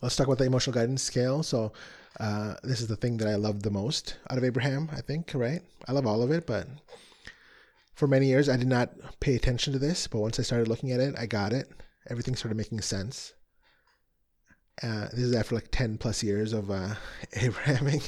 [0.00, 1.42] Let's talk about the emotional guidance scale.
[1.42, 1.72] So,
[2.20, 5.32] uh, this is the thing that I love the most out of Abraham, I think,
[5.34, 5.62] right?
[5.88, 6.66] I love all of it, but
[8.02, 10.08] for many years I did not pay attention to this.
[10.08, 11.68] But once I started looking at it, I got it.
[12.10, 13.32] Everything started making sense.
[14.82, 16.94] Uh, this is after like 10 plus years of uh,
[17.40, 18.02] Abrahaming.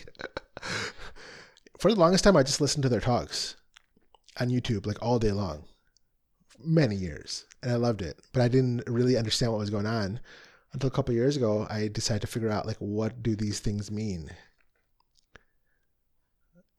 [1.79, 3.55] for the longest time, I just listened to their talks
[4.41, 5.63] on YouTube like all day long
[6.59, 8.19] many years and I loved it.
[8.33, 10.19] But I didn't really understand what was going on
[10.73, 11.69] until a couple years ago.
[11.71, 14.29] I decided to figure out like what do these things mean.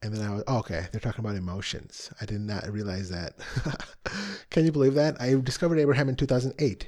[0.06, 0.86] And then I was oh, okay.
[0.91, 2.12] They're talking about emotions.
[2.22, 3.34] I did not realize that.
[4.52, 5.20] Can you believe that?
[5.20, 6.88] I discovered Abraham in 2008.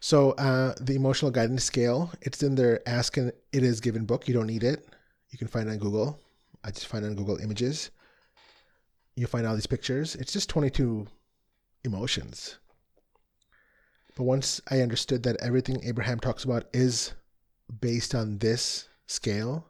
[0.00, 4.26] So uh, the emotional guidance scale, it's in their Ask and It Is Given book.
[4.26, 4.88] You don't need it.
[5.28, 6.18] You can find it on Google.
[6.64, 7.90] I just find it on Google Images.
[9.14, 10.14] You find all these pictures.
[10.14, 11.06] It's just 22
[11.84, 12.56] emotions.
[14.16, 17.12] But once I understood that everything Abraham talks about is
[17.78, 19.68] based on this scale,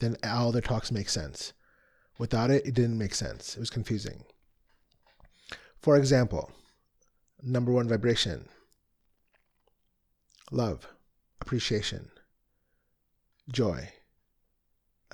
[0.00, 1.52] then all their talks make sense.
[2.18, 3.56] Without it, it didn't make sense.
[3.56, 4.24] It was confusing.
[5.78, 6.50] For example,
[7.42, 8.48] number one vibration
[10.52, 10.88] love,
[11.40, 12.10] appreciation,
[13.50, 13.88] joy,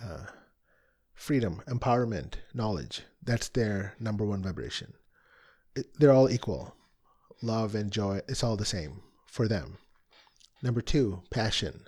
[0.02, 0.26] uh,
[1.14, 3.02] freedom, empowerment, knowledge.
[3.22, 4.94] That's their number one vibration
[5.98, 6.74] they're all equal.
[7.42, 9.78] Love and joy, it's all the same for them.
[10.62, 11.86] Number two, passion.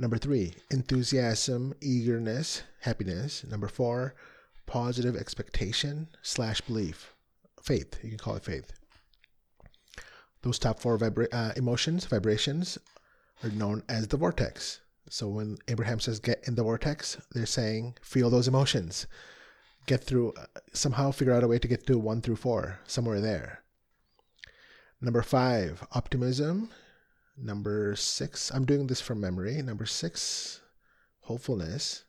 [0.00, 3.44] Number three, enthusiasm, eagerness, happiness.
[3.44, 4.14] Number four,
[4.64, 7.12] positive expectation slash belief,
[7.62, 7.98] faith.
[8.02, 8.72] You can call it faith.
[10.40, 12.78] Those top four vibra- uh, emotions, vibrations,
[13.44, 14.80] are known as the vortex.
[15.10, 19.06] So when Abraham says get in the vortex, they're saying feel those emotions
[19.84, 23.20] get through, uh, somehow figure out a way to get through one through four, somewhere
[23.20, 23.62] there.
[24.98, 26.70] Number five, optimism.
[27.42, 29.62] Number six, I'm doing this from memory.
[29.62, 30.60] Number six,
[31.20, 32.04] hopefulness.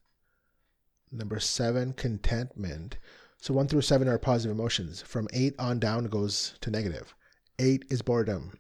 [1.10, 2.98] Number seven, contentment.
[3.39, 5.02] So one through seven are positive emotions.
[5.02, 7.15] From eight on down goes to negative.
[7.60, 8.60] Eight is boredom.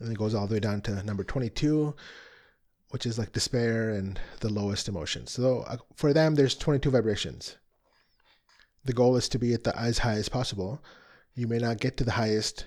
[0.00, 1.94] And it goes all the way down to number 22,
[2.90, 5.26] which is like despair and the lowest emotion.
[5.26, 7.56] So uh, for them, there's 22 vibrations.
[8.84, 10.82] The goal is to be at the as high as possible.
[11.34, 12.66] You may not get to the highest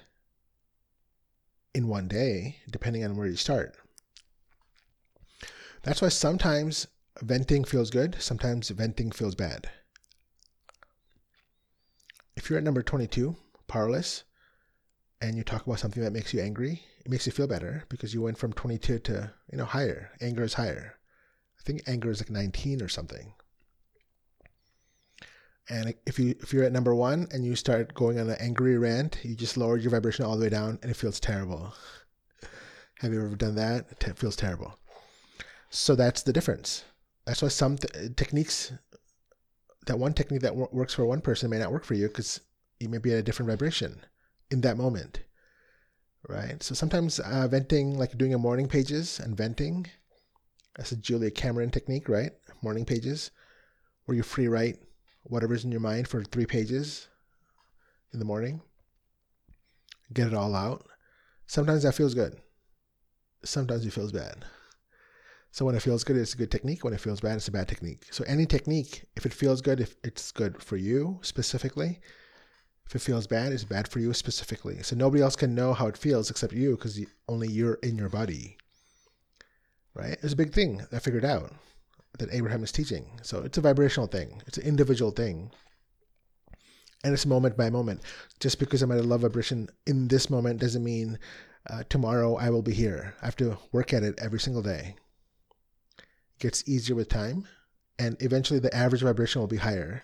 [1.73, 3.75] in one day, depending on where you start.
[5.83, 6.88] That's why sometimes
[7.21, 9.69] venting feels good, sometimes venting feels bad.
[12.36, 13.36] If you're at number 22,
[13.67, 14.23] powerless,
[15.21, 18.13] and you talk about something that makes you angry, it makes you feel better because
[18.13, 20.12] you went from 22 to, you know, higher.
[20.21, 20.95] Anger is higher.
[21.59, 23.33] I think anger is like 19 or something.
[25.69, 28.78] And if you if you're at number one and you start going on an angry
[28.78, 31.73] rant, you just lowered your vibration all the way down, and it feels terrible.
[32.99, 33.86] Have you ever done that?
[34.06, 34.78] It feels terrible.
[35.69, 36.84] So that's the difference.
[37.26, 38.73] That's why some techniques,
[39.88, 42.41] that one technique that w- works for one person may not work for you because
[42.80, 44.02] you may be at a different vibration
[44.52, 45.21] in that moment,
[46.28, 46.62] right?
[46.62, 49.88] So sometimes uh, venting, like doing a morning pages and venting,
[50.76, 52.32] that's a Julia Cameron technique, right?
[52.62, 53.32] Morning pages,
[54.06, 54.78] where you free write
[55.23, 57.07] whatever's in your mind for three pages
[58.13, 58.62] in the morning.
[60.13, 60.86] get it all out.
[61.47, 62.38] Sometimes that feels good.
[63.43, 64.45] Sometimes it feels bad.
[65.51, 66.83] So when it feels good, it's a good technique.
[66.83, 68.05] When it feels bad, it's a bad technique.
[68.12, 71.99] So any technique, if it feels good, if it's good for you specifically,
[72.88, 74.81] if it feels bad, it's bad for you specifically.
[74.83, 78.09] So nobody else can know how it feels except you because only you're in your
[78.09, 78.57] body.
[79.93, 80.17] Right?
[80.23, 81.53] It's a big thing I figured out
[82.19, 83.19] that Abraham is teaching.
[83.21, 84.41] So it's a vibrational thing.
[84.45, 85.52] It's an individual thing.
[87.04, 88.02] And it's moment by moment.
[88.39, 91.19] Just because I'm at a love vibration in this moment doesn't mean
[91.69, 93.15] uh, tomorrow I will be here.
[93.21, 94.95] I have to work at it every single day.
[95.97, 97.47] It gets easier with time.
[97.99, 100.04] And eventually the average vibration will be higher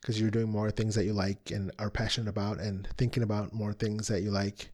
[0.00, 3.52] because you're doing more things that you like and are passionate about and thinking about
[3.52, 4.70] more things that you like.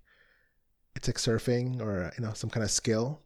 [0.94, 3.20] It's like surfing or you know some kind of skill.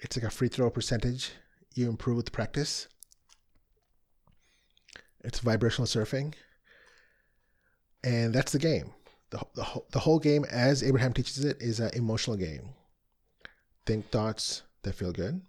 [0.00, 1.32] It's like a free throw percentage.
[1.78, 2.88] You improve with practice.
[5.22, 6.34] It's vibrational surfing.
[8.02, 8.94] And that's the game.
[9.30, 12.70] The, the, the whole game, as Abraham teaches it, is an emotional game.
[13.86, 15.40] Think thoughts that feel good.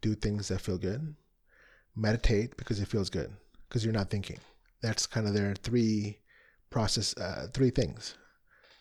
[0.00, 1.14] Do things that feel good.
[1.94, 3.30] Meditate because it feels good
[3.68, 4.38] because you're not thinking.
[4.80, 6.20] That's kind of their three
[6.70, 8.14] process, uh, three things.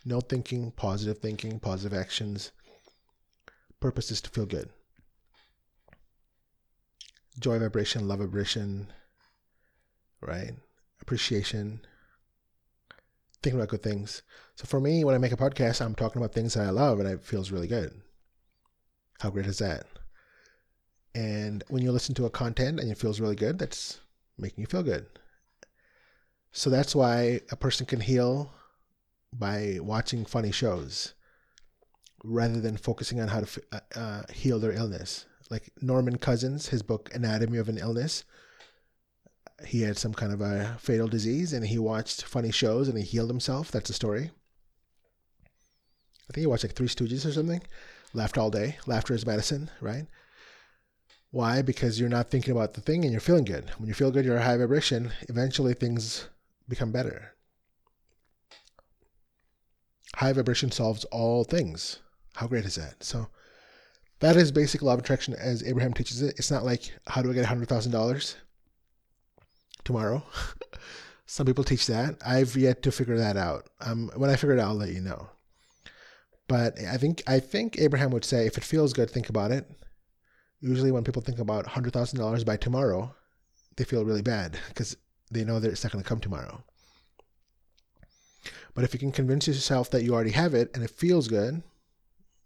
[0.06, 2.54] No thinking, positive thinking, positive actions.
[3.82, 4.69] Purpose is to feel good.
[7.39, 8.88] Joy vibration, love vibration,
[10.21, 10.54] right?
[11.02, 11.82] Appreciation,
[13.43, 14.21] thinking about good things.
[14.56, 17.00] So for me, when I make a podcast, I'm talking about things that I love
[17.00, 18.02] and it feels really good.
[19.19, 19.86] How great is that?
[21.13, 24.00] And when you listen to a content and it feels really good, that's
[24.38, 25.06] making you feel good.
[26.52, 28.54] So that's why a person can heal
[29.32, 31.13] by watching funny shows
[32.24, 35.26] rather than focusing on how to uh, uh, heal their illness.
[35.49, 38.23] Like Norman Cousins, his book Anatomy of an Illness,
[39.65, 43.03] he had some kind of a fatal disease and he watched funny shows and he
[43.03, 43.71] healed himself.
[43.71, 44.31] That's a story.
[46.29, 47.62] I think he watched like Three Stooges or something.
[48.13, 48.77] Laughed all day.
[48.86, 50.08] Laughter is medicine, right?
[51.31, 51.62] Why?
[51.62, 53.69] Because you're not thinking about the thing and you're feeling good.
[53.77, 55.12] When you feel good, you're a high vibration.
[55.27, 56.29] Eventually, things
[56.67, 57.36] become better.
[60.15, 61.99] High vibration solves all things.
[62.36, 63.03] How great is that?
[63.03, 63.27] So,
[64.19, 66.36] that is basic law of attraction as Abraham teaches it.
[66.38, 68.36] It's not like, how do I get $100,000
[69.84, 70.23] tomorrow?
[71.25, 72.17] Some people teach that.
[72.25, 73.67] I've yet to figure that out.
[73.82, 75.30] Um, when I figure it out, I'll let you know.
[76.47, 79.67] But I think I think Abraham would say, if it feels good, think about it
[80.65, 83.13] usually when people think about $100,000 by tomorrow,
[83.75, 84.97] they feel really bad because
[85.32, 86.63] they know that it's not going to come tomorrow.
[88.73, 91.62] But if you can convince yourself that you already have it and it feels good,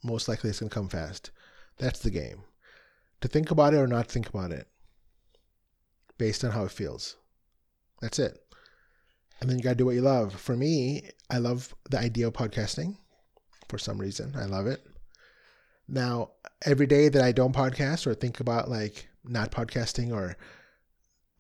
[0.04, 1.32] most likely it's going to come fast.
[1.80, 2.44] That's the game.
[3.22, 4.68] To think about it or not think about it
[6.18, 7.18] based on how it feels.
[8.02, 8.38] That's it.
[9.40, 10.34] And then you got to do what you love.
[10.34, 12.98] For me, I love the idea of podcasting
[13.70, 14.36] for some reason.
[14.38, 14.86] I love it.
[15.88, 16.32] Now,
[16.66, 20.38] every day that I don't podcast or think about like not podcasting or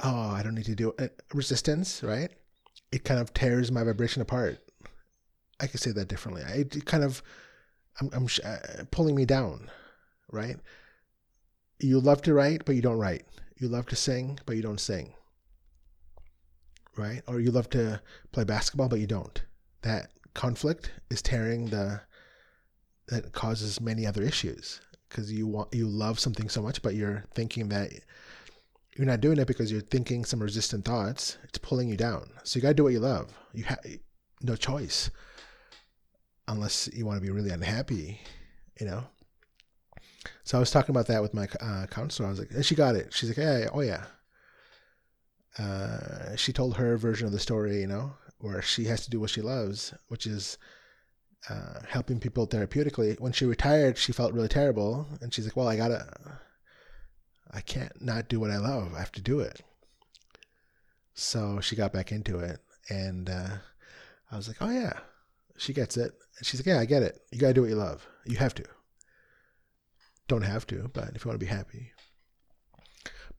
[0.01, 2.31] oh, I don't need to do it, resistance, right?
[2.91, 4.59] It kind of tears my vibration apart.
[5.59, 6.43] I could say that differently.
[6.47, 7.21] It kind of
[7.99, 9.69] I'm, I'm uh, pulling me down,
[10.31, 10.57] right?
[11.79, 13.25] You love to write, but you don't write.
[13.57, 15.13] You love to sing, but you don't sing.
[16.97, 17.21] Right?
[17.27, 19.41] Or you love to play basketball, but you don't.
[19.81, 22.01] That conflict is tearing the
[23.07, 27.23] that causes many other issues because you want you love something so much, but you're
[27.33, 27.91] thinking that
[28.95, 31.37] you're not doing it because you're thinking some resistant thoughts.
[31.43, 32.29] It's pulling you down.
[32.43, 33.31] So you got to do what you love.
[33.53, 33.79] You have
[34.41, 35.09] no choice
[36.47, 38.19] unless you want to be really unhappy,
[38.79, 39.05] you know.
[40.49, 42.25] So I was talking about that with my uh, counselor.
[42.25, 43.13] I was like, and she got it.
[43.13, 44.05] She's like, yeah, oh yeah.
[45.59, 49.19] Uh, she told her version of the story, you know, where she has to do
[49.19, 50.57] what she loves, which is
[51.51, 53.19] uh, helping people therapeutically.
[53.19, 56.39] When she retired, she felt really terrible, and she's like, "Well, I gotta,
[57.51, 58.95] I can't not do what I love.
[58.95, 59.61] I have to do it."
[61.13, 62.57] So she got back into it,
[62.89, 63.57] and uh,
[64.31, 64.93] I was like, "Oh yeah,
[65.57, 67.21] she gets it." And she's like, "Yeah, I get it.
[67.31, 68.07] You gotta do what you love.
[68.25, 68.65] You have to.
[70.29, 71.91] Don't have to, but if you want to be happy."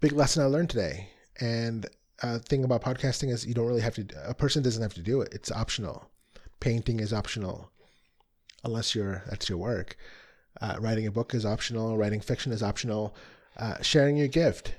[0.01, 1.09] Big lesson I learned today,
[1.41, 1.87] and
[2.23, 4.07] uh, thing about podcasting is you don't really have to.
[4.27, 5.33] A person doesn't have to do it.
[5.33, 6.11] It's optional.
[6.61, 7.71] Painting is optional
[8.65, 9.97] unless you're that's your work.
[10.61, 11.97] Uh, writing a book is optional.
[11.97, 13.15] Writing fiction is optional.
[13.57, 14.75] Uh, sharing your gift.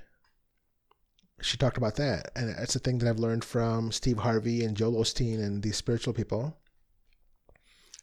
[1.42, 4.78] She talked about that, and that's a thing that I've learned from Steve Harvey and
[4.78, 6.56] Joel Osteen and these spiritual people.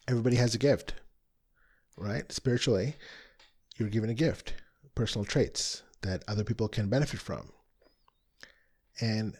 [0.09, 0.95] Everybody has a gift,
[1.95, 2.29] right?
[2.31, 2.95] Spiritually,
[3.79, 4.53] you're given a gift,
[4.95, 7.51] personal traits that other people can benefit from.
[9.01, 9.37] And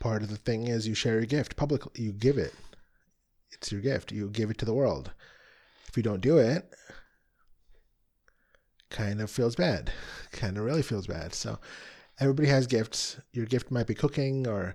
[0.00, 2.54] part of the thing is you share your gift publicly, you give it
[3.52, 4.12] It's your gift.
[4.12, 5.12] You give it to the world.
[5.88, 6.72] If you don't do it,
[8.90, 9.92] kind of feels bad.
[10.32, 11.34] Kind of really feels bad.
[11.34, 11.58] So
[12.18, 13.18] everybody has gifts.
[13.32, 14.74] Your gift might be cooking or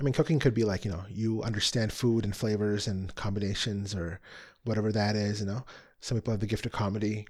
[0.00, 3.94] I mean cooking could be like, you know, you understand food and flavors and combinations
[3.94, 4.20] or
[4.64, 5.64] whatever that is, you know.
[6.04, 7.26] Some people have the gift of comedy.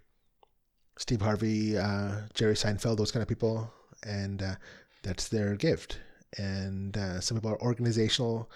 [0.99, 3.73] Steve Harvey, uh, Jerry Seinfeld, those kind of people,
[4.05, 4.57] and uh,
[5.05, 6.01] that's their gift.
[6.39, 8.51] And uh, some people are organizational.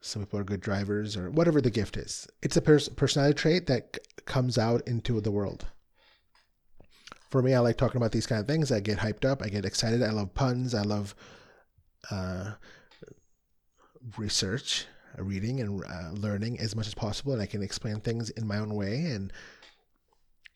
[0.00, 2.26] Some people are good drivers, or whatever the gift is.
[2.42, 5.66] It's a pers- personality trait that c- comes out into the world.
[7.28, 8.72] For me, I like talking about these kind of things.
[8.72, 9.42] I get hyped up.
[9.42, 10.02] I get excited.
[10.02, 10.74] I love puns.
[10.74, 11.14] I love
[12.10, 12.52] uh,
[14.16, 14.86] research,
[15.18, 17.32] reading, and uh, learning as much as possible.
[17.32, 19.04] And I can explain things in my own way.
[19.06, 19.32] And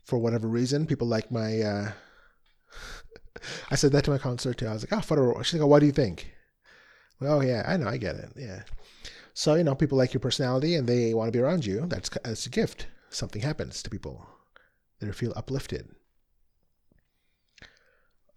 [0.04, 1.60] for whatever reason, people like my.
[1.60, 1.92] Uh,
[3.70, 4.66] I said that to my counselor too.
[4.66, 6.32] I was like, "Oh, Federal." She's like, "What do you think?"
[7.20, 8.32] Well, oh yeah, I know, I get it.
[8.36, 8.62] Yeah.
[9.34, 11.86] So you know, people like your personality and they want to be around you.
[11.86, 12.86] That's that's a gift.
[13.10, 14.26] Something happens to people;
[15.00, 15.88] they feel uplifted.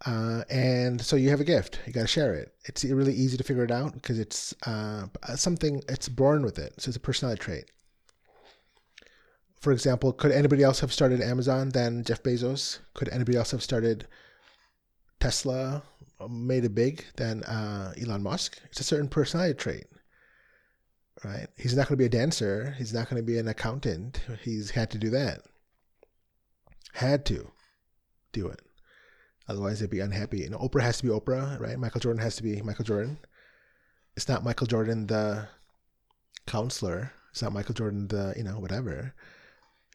[0.06, 1.80] Uh, and so you have a gift.
[1.86, 2.54] You got to share it.
[2.66, 5.82] It's really easy to figure it out because it's uh, something.
[5.89, 6.74] It's born with it.
[6.80, 7.72] So it's a personality trait
[9.60, 12.80] for example, could anybody else have started Amazon than Jeff Bezos?
[12.93, 14.08] Could anybody else have started
[15.20, 15.84] Tesla,
[16.30, 18.60] made it big than uh, Elon Musk?
[18.66, 19.88] It's a certain personality trait,
[21.26, 21.47] right?
[21.58, 22.74] He's not going to be a dancer.
[22.78, 24.22] He's not going to be an accountant.
[24.43, 25.41] He's had to do that.
[26.93, 27.52] Had to
[28.32, 28.62] do it.
[29.50, 30.45] Otherwise, they'd be unhappy.
[30.45, 31.78] And Oprah has to be Oprah, right?
[31.78, 33.18] Michael Jordan has to be Michael Jordan.
[34.16, 35.47] It's not Michael Jordan the
[36.47, 37.12] counselor.
[37.32, 39.14] It's not Michael Jordan the, you know, whatever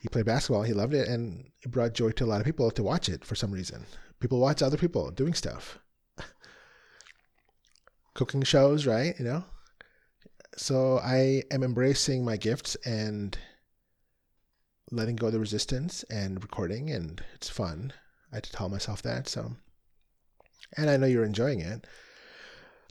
[0.04, 0.64] he played basketball.
[0.64, 3.24] He loved it, and it brought joy to a lot of people to watch it
[3.24, 3.86] for some reason.
[4.20, 5.78] People watch other people doing stuff,
[8.14, 9.18] cooking shows, right?
[9.18, 9.44] You know.
[10.58, 13.38] So I am embracing my gifts and
[14.90, 17.94] letting go of the resistance and recording, and it's fun.
[18.34, 19.28] I had to tell myself that.
[19.28, 19.52] So,
[20.76, 21.86] and I know you're enjoying it.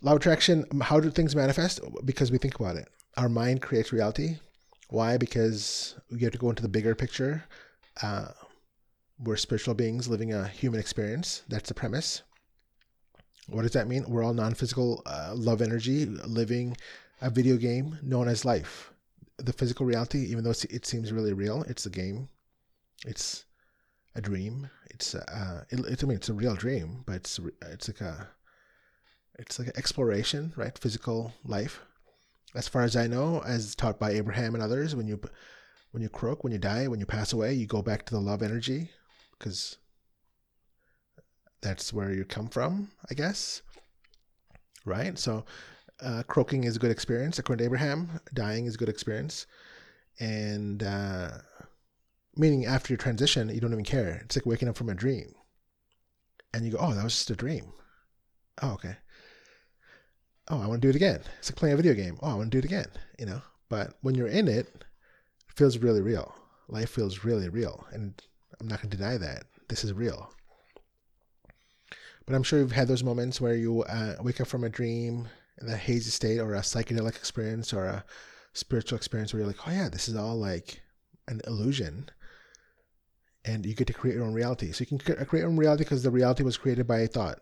[0.02, 0.66] Law of attraction.
[0.82, 1.80] How do things manifest?
[2.04, 2.88] Because we think about it.
[3.18, 4.38] Our mind creates reality
[4.94, 5.18] why?
[5.18, 7.46] Because we have to go into the bigger picture.
[8.04, 8.28] Uh,
[9.18, 11.42] we're spiritual beings living a human experience.
[11.48, 12.22] That's the premise.
[13.48, 14.06] What does that mean?
[14.08, 16.78] We're all non physical uh, love energy living
[17.22, 18.92] a video game known as life.
[19.38, 22.30] The physical reality, even though it seems really real, it's a game.
[23.04, 23.46] It's
[24.16, 24.70] a dream.
[24.90, 27.40] It's uh, it, it's I mean it's a real dream, but it's
[27.72, 28.28] it's like a
[29.40, 30.78] it's like an exploration, right?
[30.78, 31.82] Physical life
[32.56, 35.20] as far as I know, as taught by Abraham and others, when you
[35.92, 38.20] when you croak, when you die, when you pass away, you go back to the
[38.20, 38.90] love energy
[39.38, 39.78] because
[41.62, 43.62] that's where you come from, I guess.
[44.86, 45.18] Right?
[45.18, 45.46] So,
[46.02, 48.20] uh, croaking is a good experience, according to Abraham.
[48.34, 49.46] Dying is a good experience.
[50.20, 51.30] And uh,
[52.36, 54.22] meaning after your transition, you don't even care.
[54.24, 55.34] It's like waking up from a dream.
[56.54, 57.74] And you go, oh, that was just a dream.
[58.62, 58.98] Oh, okay
[60.50, 61.22] oh, I want to do it again.
[61.40, 62.18] It's like playing a video game.
[62.22, 62.88] Oh, I want to do it again,
[63.20, 63.42] you know?
[63.70, 66.36] But when you're in it, it feels really real.
[66.68, 67.86] Life feels really real.
[67.92, 68.22] And
[68.60, 69.46] I'm not going to deny that.
[69.70, 70.32] This is real.
[72.26, 75.28] But I'm sure you've had those moments where you uh, wake up from a dream
[75.62, 78.06] in a hazy state or a psychedelic experience or a
[78.54, 80.82] spiritual experience where you're like, oh, yeah, this is all like
[81.28, 82.10] an illusion.
[83.46, 84.72] And you get to create your own reality.
[84.72, 87.40] So you can create your own reality because the reality was created by a thought.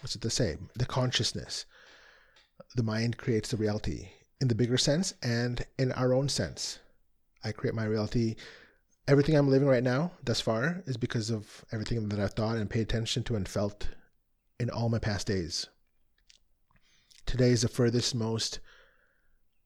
[0.00, 0.68] What's it the same?
[0.76, 1.66] The consciousness
[2.74, 4.10] the mind creates the reality
[4.40, 6.78] in the bigger sense and in our own sense.
[7.44, 8.36] I create my reality.
[9.08, 12.68] Everything I'm living right now, thus far, is because of everything that I thought and
[12.68, 13.88] paid attention to and felt
[14.58, 15.66] in all my past days.
[17.24, 18.60] Today is the furthest most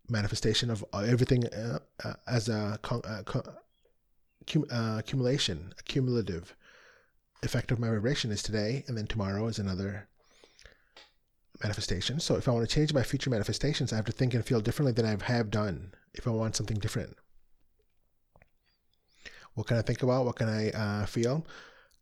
[0.08, 3.42] manifestation of everything uh, uh, as a uh,
[4.70, 6.54] uh, accumulation, cumulative
[7.42, 10.08] effect of my vibration is today, and then tomorrow is another
[11.62, 12.20] manifestation.
[12.20, 14.60] So if I want to change my future manifestations, I have to think and feel
[14.60, 17.16] differently than I have done if I want something different.
[19.54, 20.24] What can I think about?
[20.24, 21.46] What can I uh, feel?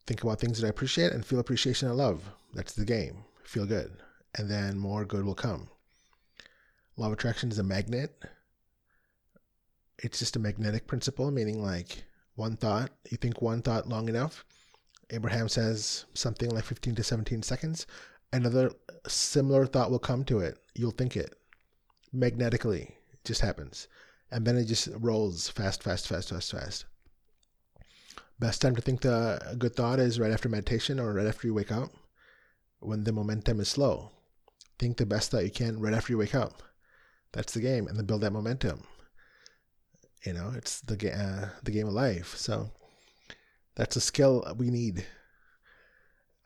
[0.07, 2.23] Think about things that I appreciate and feel appreciation and love.
[2.55, 3.25] That's the game.
[3.45, 3.93] Feel good.
[4.37, 5.69] And then more good will come.
[6.97, 8.23] Law of attraction is a magnet.
[9.99, 12.05] It's just a magnetic principle, meaning like
[12.39, 14.45] one thought, you think one thought long enough.
[15.11, 17.87] Abraham says something like 15 to 17 seconds
[18.33, 18.73] another
[19.07, 20.59] similar thought will come to it.
[20.75, 21.35] You'll think it
[22.13, 22.97] magnetically.
[23.13, 23.89] It just happens.
[24.31, 26.85] And then it just rolls fast, fast, fast, fast, fast.
[28.39, 31.55] Best time to think the good thought is right after meditation or right after you
[31.55, 31.91] wake up
[32.79, 34.11] when the momentum is slow.
[34.79, 36.63] Think the best thought you can right after you wake up.
[37.33, 38.85] That's the game, and then build that momentum.
[40.25, 42.35] You know, it's the uh, the game of life.
[42.37, 42.71] So
[43.77, 45.07] that's a skill we need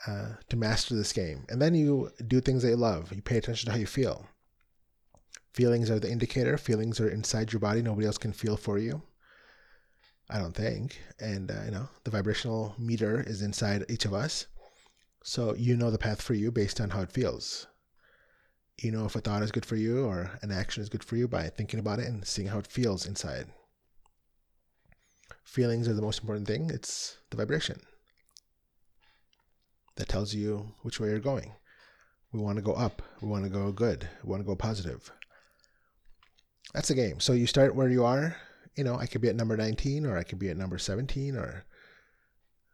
[0.06, 1.44] uh, to master this game.
[1.48, 3.12] And then you do things that you love.
[3.12, 4.26] You pay attention to how you feel.
[5.54, 6.56] Feelings are the indicator.
[6.58, 7.82] Feelings are inside your body.
[7.82, 9.02] Nobody else can feel for you.
[10.30, 10.98] I don't think.
[11.20, 14.46] And uh, you know, the vibrational meter is inside each of us.
[15.24, 17.66] So you know the path for you based on how it feels.
[18.82, 21.16] You know if a thought is good for you or an action is good for
[21.16, 23.46] you by thinking about it and seeing how it feels inside.
[25.45, 26.70] Feelings are the most important thing.
[26.70, 27.80] It's the vibration
[29.97, 31.53] that tells you which way you're going.
[32.32, 33.03] We want to go up.
[33.20, 34.09] We want to go good.
[34.22, 35.12] We want to go positive.
[36.72, 37.20] That's the game.
[37.20, 38.36] So you start where you are.
[38.76, 41.36] You know, I could be at number 19 or I could be at number 17
[41.36, 41.66] or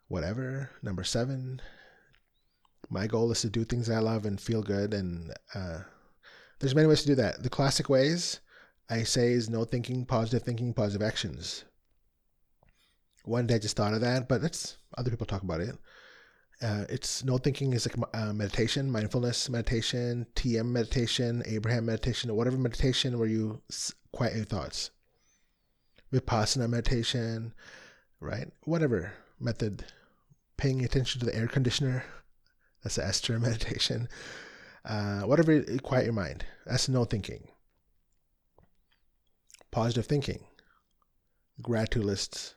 [0.07, 1.61] whatever, number seven.
[2.89, 4.95] My goal is to do things I love and feel good.
[4.95, 5.81] And uh,
[6.61, 7.43] there's many ways to do that.
[7.43, 8.41] The classic ways
[8.89, 11.65] I say is no thinking, positive thinking, positive actions.
[13.29, 15.77] One day I just thought of that, but that's other people talk about it.
[16.63, 22.35] Uh, it's no thinking is like uh, meditation, mindfulness meditation, TM meditation, Abraham meditation, or
[22.35, 23.61] whatever meditation where you
[24.13, 24.91] quiet your thoughts.
[26.13, 27.53] Vipassana meditation,
[28.19, 28.51] right?
[28.65, 29.85] Whatever method.
[30.57, 32.05] Paying attention to the air conditioner.
[32.83, 34.09] That's the Esther meditation.
[34.85, 36.47] Uh, whatever, quiet your mind.
[36.65, 37.49] That's no thinking.
[39.71, 40.45] Positive thinking.
[41.61, 42.55] Gratitude lists.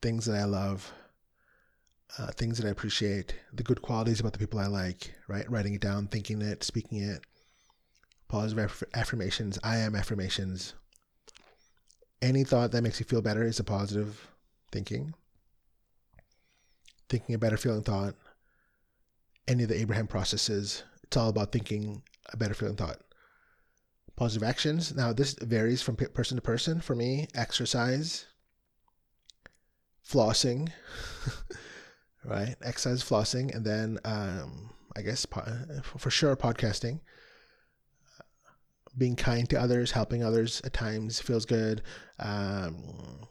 [0.00, 0.92] Things that I love
[2.16, 5.50] uh, things that I appreciate, the good qualities about the people I like, right?
[5.50, 7.20] Writing it down, thinking it, speaking it,
[8.28, 10.74] positive aff- affirmations, I am affirmations.
[12.22, 14.28] Any thought that makes you feel better is a positive
[14.72, 15.14] thinking.
[17.08, 18.14] Thinking a better feeling thought.
[19.46, 23.00] Any of the Abraham processes, it's all about thinking a better feeling thought.
[24.16, 24.94] Positive actions.
[24.94, 26.80] Now, this varies from person to person.
[26.80, 28.26] For me, exercise,
[30.08, 30.70] flossing.
[32.24, 32.56] right?
[32.62, 35.26] Exercise, flossing, and then um, I guess
[35.82, 37.00] for sure podcasting.
[38.96, 41.82] Being kind to others, helping others at times feels good.
[42.18, 43.28] Um,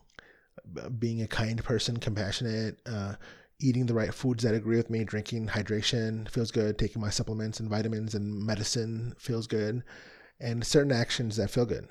[0.98, 3.16] being a kind person, compassionate, uh,
[3.60, 7.60] eating the right foods that agree with me, drinking hydration feels good, taking my supplements
[7.60, 9.84] and vitamins and medicine feels good,
[10.40, 11.88] and certain actions that feel good.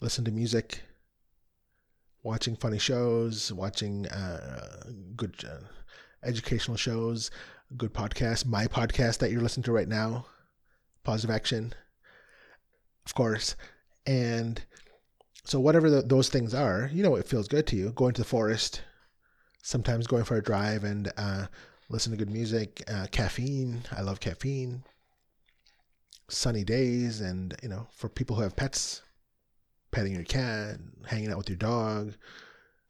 [0.00, 0.82] Listen to music,
[2.22, 4.84] watching funny shows, watching uh,
[5.16, 5.64] good uh,
[6.22, 7.30] educational shows,
[7.76, 8.46] good podcasts.
[8.46, 10.26] My podcast that you're listening to right now,
[11.04, 11.74] Positive Action,
[13.06, 13.56] of course.
[14.06, 14.62] And
[15.44, 17.90] so, whatever the, those things are, you know, it feels good to you.
[17.90, 18.82] Going to the forest,
[19.62, 21.46] sometimes going for a drive and uh,
[21.88, 23.82] listen to good music, uh, caffeine.
[23.96, 24.84] I love caffeine.
[26.28, 29.02] Sunny days, and you know, for people who have pets,
[29.92, 32.14] petting your cat, hanging out with your dog.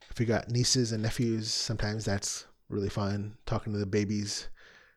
[0.09, 3.35] If you got nieces and nephews, sometimes that's really fun.
[3.45, 4.47] Talking to the babies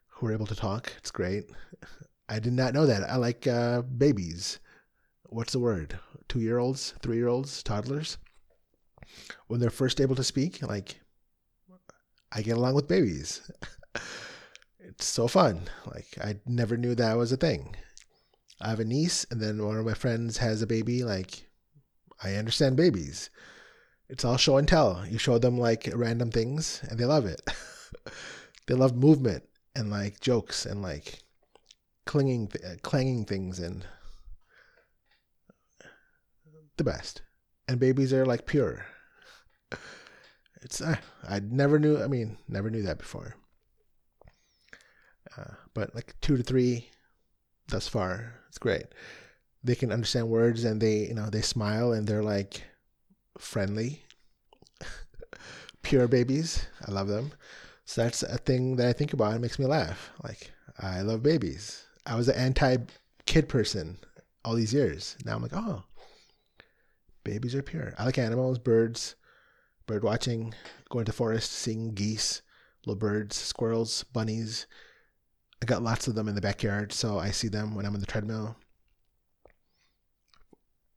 [0.08, 0.92] who are able to talk.
[0.96, 1.44] It's great.
[2.28, 3.08] I did not know that.
[3.08, 4.58] I like uh, babies.
[5.28, 5.98] What's the word?
[6.28, 8.18] Two year olds, three year olds, toddlers.
[9.46, 11.00] When they're first able to speak, like,
[12.32, 13.48] I get along with babies.
[14.80, 15.62] it's so fun.
[15.86, 17.76] Like, I never knew that was a thing.
[18.60, 21.04] I have a niece, and then one of my friends has a baby.
[21.04, 21.45] Like,
[22.22, 23.30] I understand babies.
[24.08, 25.04] It's all show and tell.
[25.06, 27.40] You show them like random things and they love it.
[28.66, 29.44] they love movement
[29.74, 31.22] and like jokes and like
[32.04, 33.84] clinging, th- clanging things and
[36.76, 37.22] the best.
[37.68, 38.86] And babies are like pure.
[40.62, 40.96] It's uh,
[41.28, 42.02] I never knew.
[42.02, 43.36] I mean, never knew that before.
[45.36, 46.90] Uh, but like two to three,
[47.68, 48.86] thus far, it's great
[49.66, 52.62] they can understand words and they you know they smile and they're like
[53.36, 54.02] friendly.
[55.82, 56.66] Pure babies.
[56.86, 57.32] I love them.
[57.84, 59.34] So that's a thing that i think about.
[59.34, 60.10] It makes me laugh.
[60.22, 61.84] Like i love babies.
[62.06, 62.76] I was an anti
[63.26, 63.98] kid person
[64.44, 65.16] all these years.
[65.24, 65.82] Now i'm like oh
[67.24, 67.92] babies are pure.
[67.98, 69.16] I like animals birds
[69.86, 70.54] bird watching
[70.90, 72.42] going to forest seeing geese
[72.86, 74.68] little birds squirrels bunnies.
[75.60, 78.00] I got lots of them in the backyard so i see them when i'm on
[78.00, 78.56] the treadmill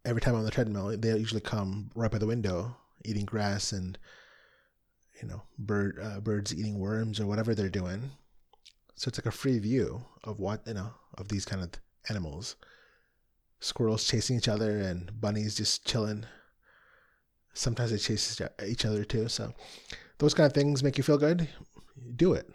[0.10, 3.72] every time I'm on the treadmill, they usually come right by the window, eating grass
[3.72, 3.97] and
[5.22, 8.12] you know bird uh, birds eating worms or whatever they're doing.
[8.95, 11.70] So it's like a free view of what you know of these kind of
[12.10, 12.55] animals.
[13.60, 16.26] Squirrels chasing each other and bunnies just chilling.
[17.53, 19.28] Sometimes they chase each other too.
[19.28, 19.53] So
[20.18, 21.49] those kind of things make you feel good.
[22.16, 22.47] Do it.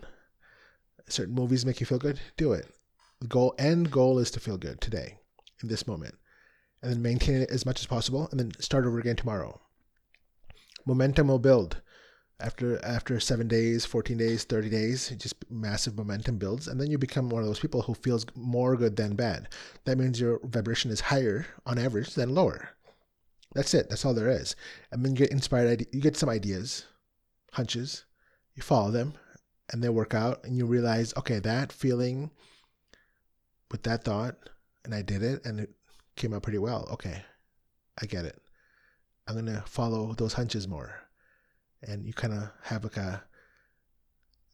[1.08, 2.20] Certain movies make you feel good.
[2.36, 2.66] Do it.
[3.20, 5.18] The goal end goal is to feel good today
[5.62, 6.14] in this moment,
[6.84, 9.60] and then maintain it as much as possible, and then start over again tomorrow.
[10.86, 11.80] Momentum will build
[12.38, 15.08] after after seven days, fourteen days, thirty days.
[15.16, 18.76] Just massive momentum builds, and then you become one of those people who feels more
[18.76, 19.48] good than bad.
[19.84, 22.70] That means your vibration is higher on average than lower.
[23.54, 23.88] That's it.
[23.88, 24.54] That's all there is.
[24.92, 25.86] And then you get inspired.
[25.90, 26.84] You get some ideas,
[27.52, 28.04] hunches.
[28.54, 29.14] You follow them,
[29.72, 32.30] and they work out, and you realize, okay, that feeling
[33.70, 34.36] with that thought,
[34.84, 35.70] and I did it, and it
[36.16, 36.88] came out pretty well.
[36.92, 37.22] Okay,
[38.00, 38.40] I get it.
[39.26, 40.94] I'm gonna follow those hunches more,
[41.82, 43.22] and you kind of have like a,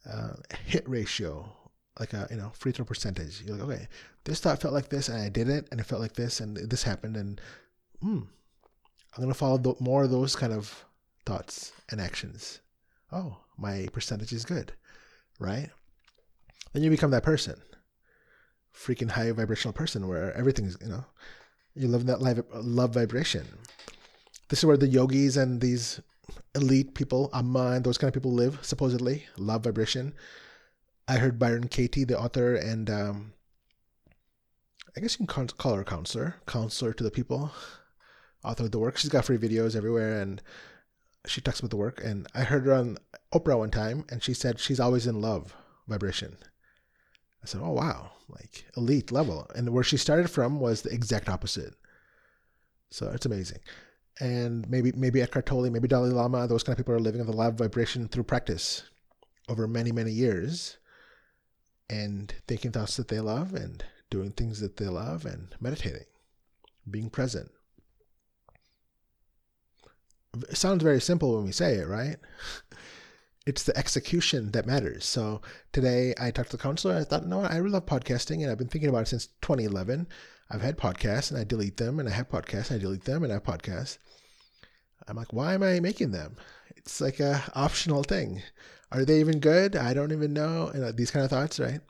[0.05, 1.51] a hit ratio,
[1.99, 3.41] like a you know free throw percentage.
[3.41, 3.87] You're like, okay,
[4.23, 6.57] this thought felt like this, and I did it, and it felt like this, and
[6.57, 7.41] this happened, and
[8.01, 8.21] hmm,
[9.15, 10.85] I'm gonna follow the, more of those kind of
[11.25, 12.59] thoughts and actions.
[13.11, 14.71] Oh, my percentage is good,
[15.39, 15.69] right?
[16.71, 17.61] Then you become that person,
[18.73, 21.03] freaking high vibrational person, where everything's you know,
[21.75, 22.21] you live in that
[22.53, 23.47] love vibration.
[24.49, 26.01] This is where the yogis and these
[26.55, 29.25] elite people, Amma and those kind of people live, supposedly.
[29.37, 30.13] Love vibration.
[31.07, 33.33] I heard Byron Katie, the author, and um,
[34.95, 37.51] I guess you can call her counselor, counselor to the people
[38.43, 38.97] author of the work.
[38.97, 40.41] She's got free videos everywhere, and
[41.25, 42.01] she talks about the work.
[42.03, 42.97] And I heard her on
[43.33, 45.55] Oprah one time, and she said she's always in love
[45.87, 46.37] vibration.
[47.43, 51.29] I said, "Oh wow, like elite level." And where she started from was the exact
[51.29, 51.75] opposite.
[52.89, 53.59] So it's amazing.
[54.19, 57.27] And maybe maybe Eckhart Tolle, maybe Dalai Lama, those kind of people are living in
[57.27, 58.83] the love vibration through practice
[59.49, 60.77] over many many years,
[61.89, 66.05] and thinking thoughts that they love, and doing things that they love, and meditating,
[66.89, 67.51] being present
[70.49, 72.17] it sounds very simple when we say it, right?
[73.47, 75.03] It's the execution that matters.
[75.03, 75.41] So
[75.73, 76.95] today I talked to the counselor.
[76.95, 80.07] I thought, no, I really love podcasting, and I've been thinking about it since 2011.
[80.51, 83.23] I've had podcasts, and I delete them, and I have podcasts, and I delete them,
[83.23, 83.97] and I have podcasts.
[85.07, 86.35] I'm like, why am I making them?
[86.77, 88.43] It's like a optional thing.
[88.91, 89.75] Are they even good?
[89.75, 90.67] I don't even know.
[90.73, 91.81] And uh, these kind of thoughts, right?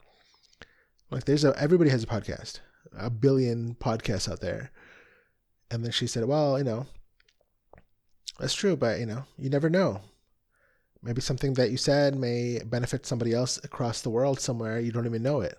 [1.10, 2.60] Like, there's a everybody has a podcast,
[2.96, 4.70] a billion podcasts out there.
[5.70, 6.86] And then she said, well, you know,
[8.38, 10.00] that's true, but you know, you never know.
[11.02, 14.78] Maybe something that you said may benefit somebody else across the world somewhere.
[14.78, 15.58] You don't even know it.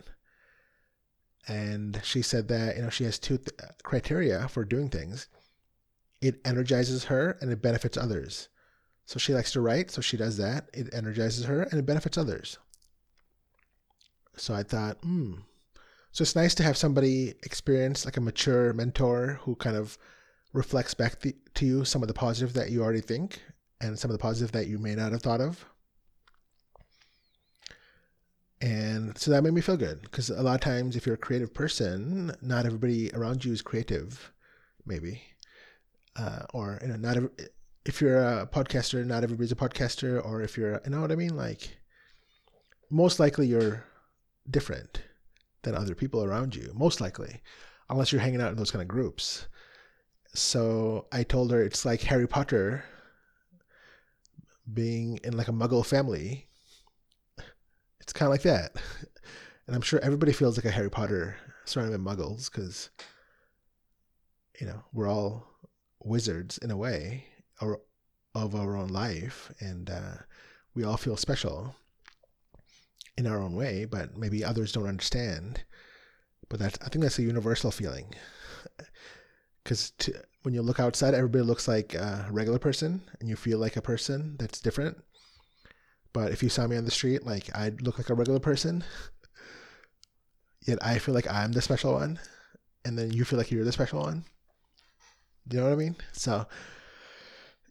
[1.48, 5.28] And she said that you know she has two th- criteria for doing things.
[6.22, 8.48] It energizes her and it benefits others.
[9.06, 10.70] So she likes to write, so she does that.
[10.74, 12.58] It energizes her and it benefits others.
[14.38, 15.34] So I thought, hmm.
[16.14, 19.98] So it's nice to have somebody experience like a mature mentor who kind of
[20.54, 23.41] reflects back the, to you some of the positive that you already think
[23.84, 25.66] and some of the positive that you may not have thought of.
[28.62, 31.18] And so that made me feel good because a lot of times, if you're a
[31.18, 34.32] creative person, not everybody around you is creative,
[34.86, 35.22] maybe.
[36.16, 37.30] Uh, or, you know, not every,
[37.86, 40.24] if you're a podcaster, not everybody's a podcaster.
[40.24, 41.36] Or if you're, you know what I mean?
[41.36, 41.78] Like,
[42.90, 43.84] most likely you're
[44.50, 45.02] different
[45.64, 47.42] than other people around you, most likely,
[47.90, 49.48] unless you're hanging out in those kind of groups.
[50.34, 52.86] So I told her it's like Harry Potter
[54.72, 56.47] being in like a muggle family.
[57.99, 58.76] It's kind of like that.
[59.66, 62.89] And I'm sure everybody feels like a Harry Potter surrounded by muggles because,
[64.59, 65.47] you know, we're all
[66.03, 67.28] wizards in a way
[67.61, 67.80] or,
[68.36, 69.53] of our own life.
[69.61, 70.16] And uh,
[70.76, 71.76] we all feel special
[73.18, 75.64] in our own way, but maybe others don't understand.
[76.49, 78.14] But that's, I think that's a universal feeling
[79.64, 79.93] because
[80.43, 83.82] when you look outside, everybody looks like a regular person, and you feel like a
[83.82, 84.97] person that's different.
[86.11, 88.84] But if you saw me on the street, like I'd look like a regular person,
[90.68, 92.20] yet I feel like I'm the special one,
[92.86, 94.26] and then you feel like you're the special one.
[95.47, 95.95] Do you know what I mean?
[96.11, 96.45] So,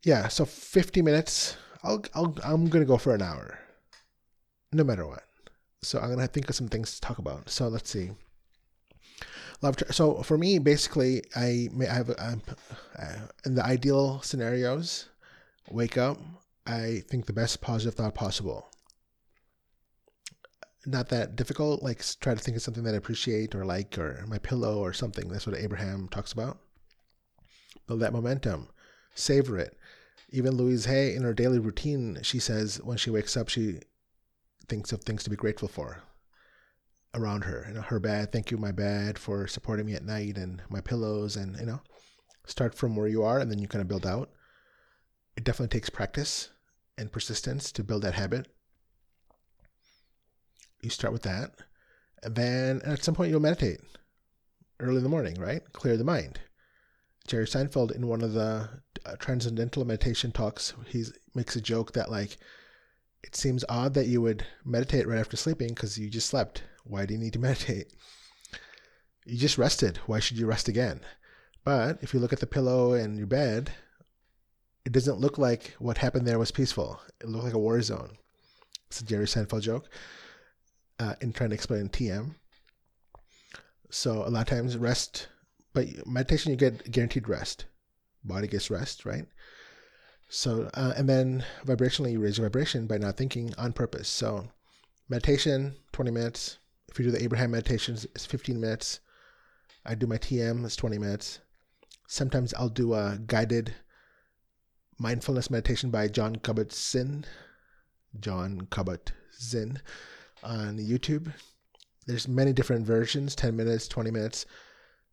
[0.04, 0.28] yeah.
[0.28, 1.56] So 50 minutes.
[1.84, 3.58] I'll, I'll I'm gonna go for an hour,
[4.72, 5.24] no matter what.
[5.82, 7.50] So I'm gonna think of some things to talk about.
[7.50, 8.12] So let's see
[9.62, 9.76] love.
[9.90, 12.42] So for me, basically, I may I have I'm,
[12.98, 15.08] uh, in the ideal scenarios,
[15.70, 16.18] wake up.
[16.66, 18.68] I think the best positive thought possible.
[20.84, 21.82] Not that difficult.
[21.82, 24.92] Like try to think of something that I appreciate or like, or my pillow or
[24.92, 25.28] something.
[25.28, 26.58] That's what Abraham talks about.
[27.86, 28.68] Build that momentum,
[29.14, 29.76] savor it.
[30.30, 33.80] Even Louise Hay, in her daily routine, she says when she wakes up, she
[34.68, 36.02] thinks of things to be grateful for
[37.14, 37.64] around her.
[37.68, 40.80] You know, her bed, thank you, my bed, for supporting me at night, and my
[40.80, 41.80] pillows, and you know,
[42.46, 44.30] start from where you are, and then you kind of build out.
[45.36, 46.50] It definitely takes practice
[46.98, 48.48] and persistence to build that habit.
[50.82, 51.50] You start with that,
[52.22, 53.80] and then at some point you'll meditate,
[54.80, 55.62] early in the morning, right?
[55.72, 56.40] Clear the mind.
[57.26, 58.68] Jerry Seinfeld, in one of the
[59.06, 61.04] uh, transcendental meditation talks, he
[61.34, 62.36] makes a joke that, like,
[63.22, 66.64] it seems odd that you would meditate right after sleeping because you just slept.
[66.84, 67.92] Why do you need to meditate?
[69.24, 69.98] You just rested.
[70.06, 71.00] Why should you rest again?
[71.64, 73.70] But if you look at the pillow and your bed,
[74.84, 77.00] it doesn't look like what happened there was peaceful.
[77.20, 78.18] It looked like a war zone.
[78.88, 79.88] It's a Jerry Seinfeld joke
[80.98, 82.34] uh, in trying to explain TM.
[83.90, 85.28] So a lot of times rest,
[85.72, 87.66] but meditation you get guaranteed rest.
[88.24, 89.26] Body gets rest, right?
[90.28, 94.08] So uh, and then vibrationally you raise your vibration by not thinking on purpose.
[94.08, 94.48] So
[95.08, 96.58] meditation 20 minutes.
[96.92, 99.00] If you do the Abraham meditations, it's 15 minutes.
[99.86, 101.40] I do my TM, it's 20 minutes.
[102.06, 103.74] Sometimes I'll do a guided
[104.98, 107.24] mindfulness meditation by Jon Kabat-Zinn.
[108.20, 109.80] Jon Kabat-Zinn
[110.42, 111.32] on YouTube.
[112.06, 114.44] There's many different versions 10 minutes, 20 minutes.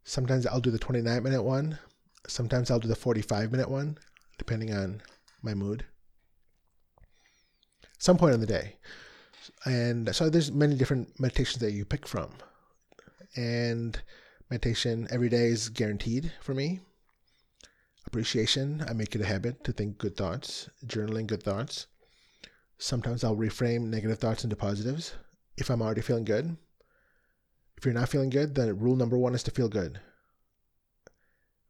[0.03, 1.79] Sometimes I'll do the 29 minute one.
[2.27, 3.97] Sometimes I'll do the 45 minute one,
[4.37, 5.01] depending on
[5.41, 5.85] my mood.
[7.99, 8.75] Some point in the day.
[9.65, 12.31] And so there's many different meditations that you pick from.
[13.35, 14.01] And
[14.49, 16.79] meditation every day is guaranteed for me.
[18.07, 21.87] Appreciation, I make it a habit to think good thoughts, journaling good thoughts.
[22.77, 25.13] Sometimes I'll reframe negative thoughts into positives
[25.57, 26.57] if I'm already feeling good.
[27.77, 29.99] If you're not feeling good, then rule number one is to feel good.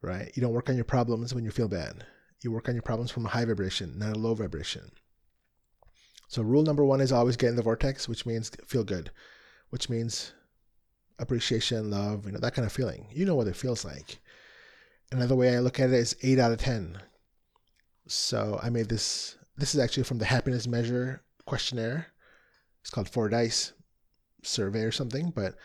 [0.01, 0.31] Right?
[0.35, 2.05] You don't work on your problems when you feel bad.
[2.41, 4.91] You work on your problems from a high vibration, not a low vibration.
[6.29, 9.09] So, rule number one is always get in the vortex, which means feel good,
[9.71, 10.31] which means
[11.17, 13.07] appreciation, love, you know, that kind of feeling.
[13.11, 14.19] You know what it feels like.
[15.11, 17.01] Another way I look at it is 8 out of 10.
[18.05, 19.37] So, I made this.
[19.57, 22.07] This is actually from the happiness measure questionnaire.
[22.81, 23.73] It's called Fordyce
[24.43, 25.55] survey or something, but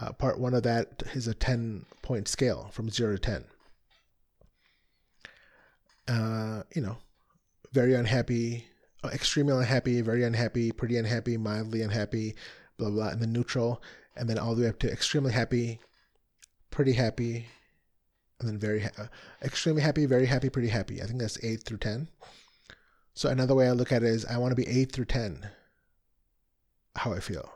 [0.00, 3.44] uh, part one of that is a 10 point scale from 0 to 10.
[6.08, 6.96] Uh, you know,
[7.72, 8.66] very unhappy,
[9.08, 12.34] extremely unhappy, very unhappy, pretty unhappy, mildly unhappy,
[12.76, 13.82] blah, blah, and then neutral,
[14.16, 15.80] and then all the way up to extremely happy,
[16.70, 17.46] pretty happy,
[18.38, 19.06] and then very, ha- uh,
[19.42, 21.02] extremely happy, very happy, pretty happy.
[21.02, 22.08] I think that's 8 through 10.
[23.14, 25.48] So another way I look at it is I want to be 8 through 10,
[26.96, 27.52] how I feel.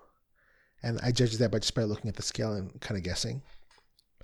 [0.83, 3.43] And I judge that by just by looking at the scale and kind of guessing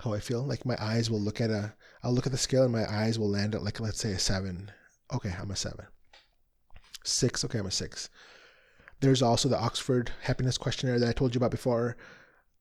[0.01, 0.43] how I feel.
[0.43, 3.19] Like my eyes will look at a, I'll look at the scale and my eyes
[3.19, 4.71] will land at like, let's say a seven.
[5.13, 5.87] Okay, I'm a seven.
[7.05, 8.11] Six, okay, I'm a six.
[9.01, 11.97] There's also the Oxford Happiness Questionnaire that I told you about before.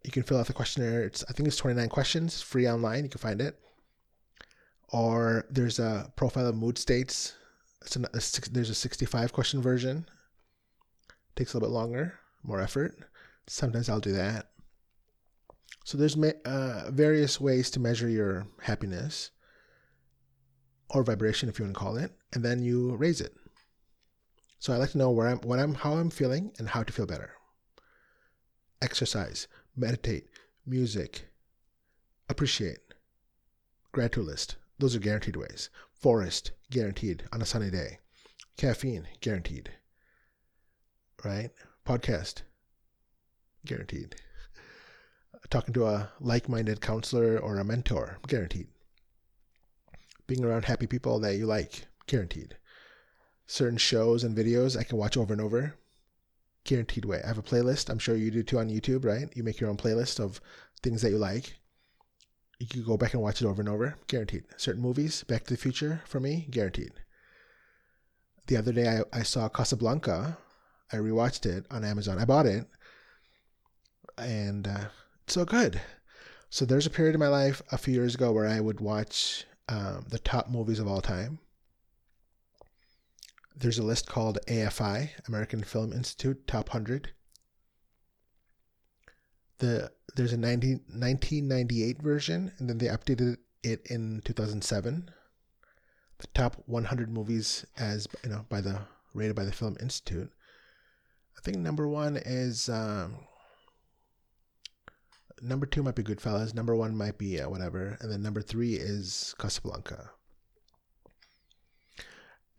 [0.04, 1.04] You can fill out the questionnaire.
[1.04, 3.04] It's I think it's 29 questions, free online.
[3.04, 3.60] You can find it.
[4.90, 7.36] Or there's a profile of mood states.
[7.82, 10.08] It's an, a, there's a 65 question version.
[11.36, 12.96] Takes a little bit longer, more effort.
[13.48, 14.48] Sometimes I'll do that.
[15.84, 19.32] So there's uh, various ways to measure your happiness
[20.90, 23.36] or vibration, if you want to call it, and then you raise it.
[24.60, 26.94] So I like to know where I'm, what I'm, how I'm feeling, and how to
[26.94, 27.32] feel better.
[28.82, 30.28] Exercise, meditate,
[30.66, 31.28] music,
[32.30, 32.80] appreciate,
[33.92, 34.56] gratitude list.
[34.78, 35.70] Those are guaranteed ways.
[35.94, 38.00] Forest, guaranteed on a sunny day.
[38.58, 39.72] Caffeine, guaranteed.
[41.24, 41.52] Right?
[41.86, 42.44] Podcast,
[43.66, 44.16] guaranteed
[45.50, 48.68] talking to a like minded counselor or a mentor, guaranteed.
[50.28, 52.56] Being around happy people that you like, guaranteed.
[53.50, 55.74] Certain shows and videos I can watch over and over,
[56.66, 57.20] guaranteed way.
[57.24, 57.90] I have a playlist.
[57.90, 59.28] I'm sure you do too on YouTube, right?
[59.36, 60.40] You make your own playlist of
[60.84, 61.56] things that you like.
[62.60, 64.44] You can go back and watch it over and over, guaranteed.
[64.58, 66.92] Certain movies, Back to the Future for me, guaranteed.
[68.46, 70.38] The other day I, I saw Casablanca.
[70.94, 72.20] I rewatched it on Amazon.
[72.20, 72.68] I bought it,
[74.20, 74.90] and uh,
[75.26, 75.82] so good.
[76.52, 79.46] So there's a period in my life a few years ago where I would watch
[79.68, 81.40] um, the top movies of all time.
[83.60, 87.12] There's a list called AFI, American Film Institute Top 100.
[89.58, 95.12] The there's a 19, 1998 version, and then they updated it in 2007.
[96.20, 98.80] The top 100 movies, as you know, by the
[99.14, 100.32] rated by the Film Institute.
[101.38, 103.18] I think number one is um,
[105.42, 106.54] number two might be Goodfellas.
[106.54, 110.12] Number one might be uh, whatever, and then number three is Casablanca.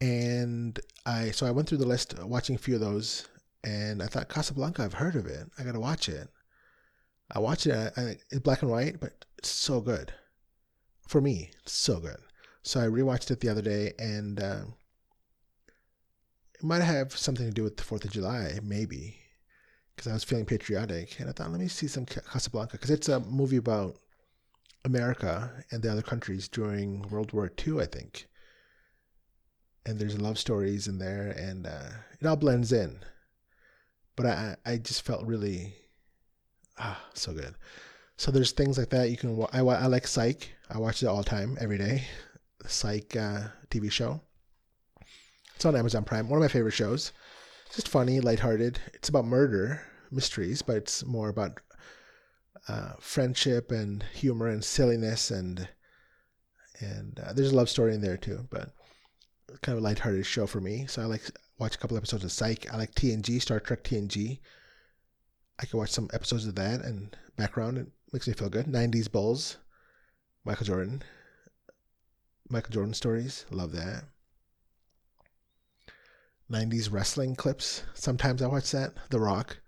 [0.01, 3.29] And I so I went through the list, watching a few of those,
[3.65, 4.83] and I thought Casablanca.
[4.83, 5.49] I've heard of it.
[5.59, 6.29] I gotta watch it.
[7.31, 7.93] I watched it.
[7.97, 10.13] I, it's black and white, but it's so good.
[11.07, 12.19] For me, it's so good.
[12.63, 14.63] So I rewatched it the other day, and uh,
[16.55, 19.19] it might have something to do with the Fourth of July, maybe
[20.01, 23.11] because I was feeling patriotic, and I thought, let me see some Casablanca because it's
[23.11, 23.99] a movie about
[24.85, 28.27] America and the other countries during World War II, I think.
[29.91, 33.01] And there's love stories in there, and uh, it all blends in.
[34.15, 35.75] But I, I just felt really,
[36.79, 37.57] ah, so good.
[38.17, 39.45] So there's things like that you can.
[39.53, 40.49] I, I like Psych.
[40.73, 42.05] I watch it all the time, every day.
[42.67, 44.21] Psych uh, TV show.
[45.57, 46.29] It's on Amazon Prime.
[46.29, 47.11] One of my favorite shows.
[47.67, 48.79] It's just funny, lighthearted.
[48.95, 49.83] It's about murder
[50.13, 51.59] mysteries, but it's more about
[52.69, 55.69] uh, friendship and humor and silliness and
[56.79, 58.47] and uh, there's a love story in there too.
[58.51, 58.71] But
[59.63, 60.87] kind of a lighthearted show for me.
[60.87, 61.23] So I like
[61.59, 62.73] watch a couple episodes of Psych.
[62.73, 64.39] I like TNG, Star Trek TNG.
[65.59, 67.79] I can watch some episodes of that and background.
[67.79, 68.67] It makes me feel good.
[68.67, 69.59] 90s Bulls,
[70.45, 71.03] Michael Jordan.
[72.49, 73.47] Michael Jordan stories.
[73.51, 74.05] Love that.
[76.51, 77.85] 90s wrestling clips.
[77.95, 78.95] Sometimes I watch that.
[79.11, 79.59] The Rock,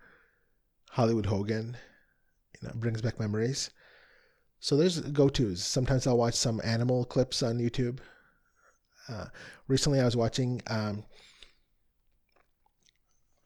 [0.91, 1.76] Hollywood Hogan.
[2.61, 3.70] You know, brings back memories.
[4.59, 5.62] So there's go tos.
[5.62, 7.99] Sometimes I'll watch some animal clips on YouTube.
[9.09, 9.26] Uh,
[9.68, 10.62] recently, I was watching.
[10.68, 11.05] Um,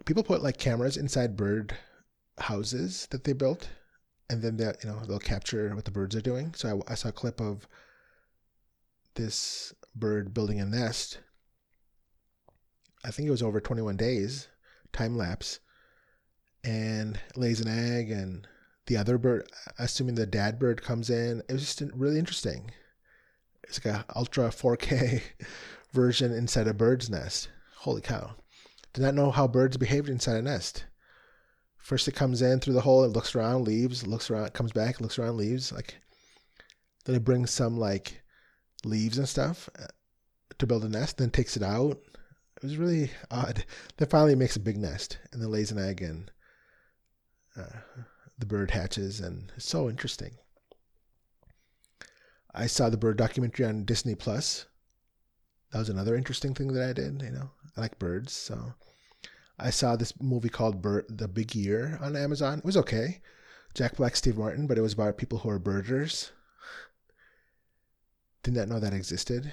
[0.04, 1.76] people put like cameras inside bird
[2.38, 3.68] houses that they built,
[4.28, 6.54] and then they you know they'll capture what the birds are doing.
[6.54, 7.66] So I, I saw a clip of
[9.14, 11.18] this bird building a nest.
[13.04, 14.48] I think it was over 21 days,
[14.92, 15.61] time lapse,
[16.64, 18.46] and lays an egg, and
[18.86, 19.48] the other bird,
[19.78, 22.72] assuming the dad bird comes in, it was just really interesting.
[23.66, 25.22] It's like a ultra 4K
[25.92, 27.48] version inside a bird's nest.
[27.78, 28.34] Holy cow!
[28.92, 30.84] Did not know how birds behaved inside a nest.
[31.76, 35.00] First, it comes in through the hole, it looks around, leaves, looks around, comes back,
[35.00, 35.70] looks around, leaves.
[35.70, 35.96] Like,
[37.04, 38.22] then it brings some like
[38.84, 39.86] leaves and stuff uh,
[40.58, 41.98] to build a nest, then takes it out.
[42.56, 43.64] It was really odd.
[43.96, 46.30] Then finally makes a big nest and then lays an egg and
[47.56, 48.02] uh,
[48.38, 50.36] the bird hatches, and it's so interesting.
[52.59, 54.64] I saw the bird documentary on Disney Plus.
[55.72, 57.20] That was another interesting thing that I did.
[57.20, 58.72] You know, I like birds, so
[59.59, 62.61] I saw this movie called Bird, The Big Year on Amazon.
[62.61, 63.20] It was okay.
[63.74, 66.32] Jack Black, Steve Martin, but it was about people who are birders.
[68.42, 69.52] Did not know that existed.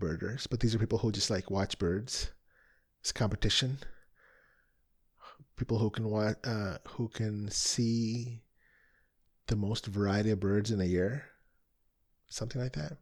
[0.00, 2.32] Birders, but these are people who just like watch birds.
[3.00, 3.78] It's competition.
[5.56, 8.42] People who can watch, uh, who can see
[9.46, 11.26] the most variety of birds in a year,
[12.32, 12.96] something like that.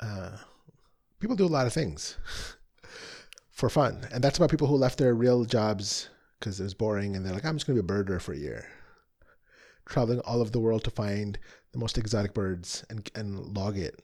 [0.00, 0.36] Uh,
[1.18, 2.16] people do a lot of things
[3.50, 7.16] for fun, and that's about people who left their real jobs because it was boring,
[7.16, 8.66] and they're like, "I'm just going to be a birder for a year."
[9.90, 11.38] traveling all over the world to find
[11.72, 14.00] the most exotic birds and, and log it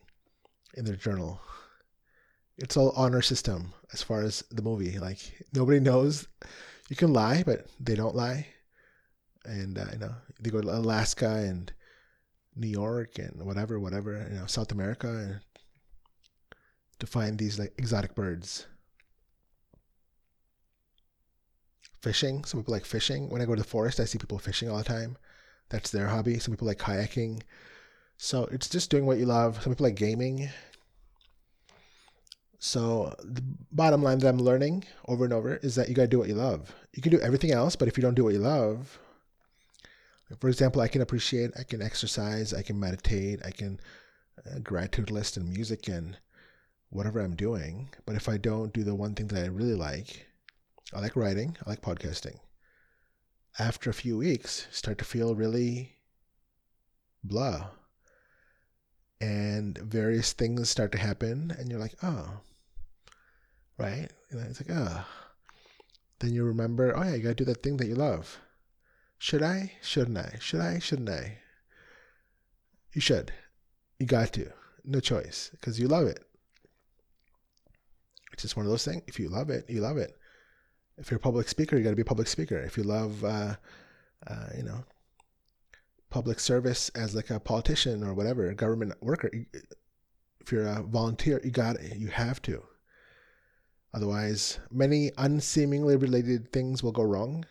[0.75, 1.41] in their journal.
[2.59, 4.99] It's all honor system as far as the movie.
[4.99, 5.19] Like
[5.55, 6.27] nobody knows.
[6.89, 8.49] You can lie, but they don't lie.
[9.45, 11.73] And uh, you know they go to Alaska and
[12.57, 14.27] New York and whatever, whatever.
[14.31, 15.41] You know South America
[16.99, 18.67] to find these like exotic birds.
[22.01, 22.45] Fishing.
[22.45, 23.29] Some people like fishing.
[23.29, 25.17] When I go to the forest, I see people fishing all the time.
[25.69, 26.39] That's their hobby.
[26.39, 27.43] Some people like kayaking.
[28.17, 29.63] So it's just doing what you love.
[29.63, 30.49] Some people like gaming.
[32.59, 36.09] So the bottom line that I'm learning over and over is that you got to
[36.09, 36.75] do what you love.
[36.95, 38.99] You can do everything else, but if you don't do what you love,
[40.41, 43.81] for example, I can appreciate, I can exercise, I can meditate, I can
[44.39, 46.17] uh, gratitude list and music and
[46.91, 47.91] whatever I'm doing.
[48.05, 50.27] But if I don't do the one thing that I really like,
[50.95, 52.39] I like writing, I like podcasting
[53.59, 55.97] after a few weeks, start to feel really
[57.25, 57.69] blah.
[59.21, 62.41] And various things start to happen, and you're like, oh,
[63.79, 64.11] right?
[64.31, 65.05] And it's like, oh.
[66.19, 68.39] Then you remember, oh, yeah, you got to do that thing that you love.
[69.19, 69.73] Should I?
[69.83, 70.37] Shouldn't I?
[70.41, 70.79] Should I?
[70.79, 71.39] Shouldn't I?
[72.93, 73.33] You should.
[73.99, 74.51] You got to.
[74.85, 76.25] No choice, because you love it.
[78.33, 79.03] It's just one of those things.
[79.07, 80.17] If you love it, you love it
[80.99, 82.59] if you're a public speaker, you got to be a public speaker.
[82.59, 83.57] If you love, uh,
[84.27, 84.85] uh, you know,
[86.11, 89.31] public service as like a politician or whatever, government worker,
[90.41, 91.97] if you're a volunteer, you got it.
[91.97, 92.63] You have to.
[93.93, 97.45] Otherwise, many unseemingly related things will go wrong,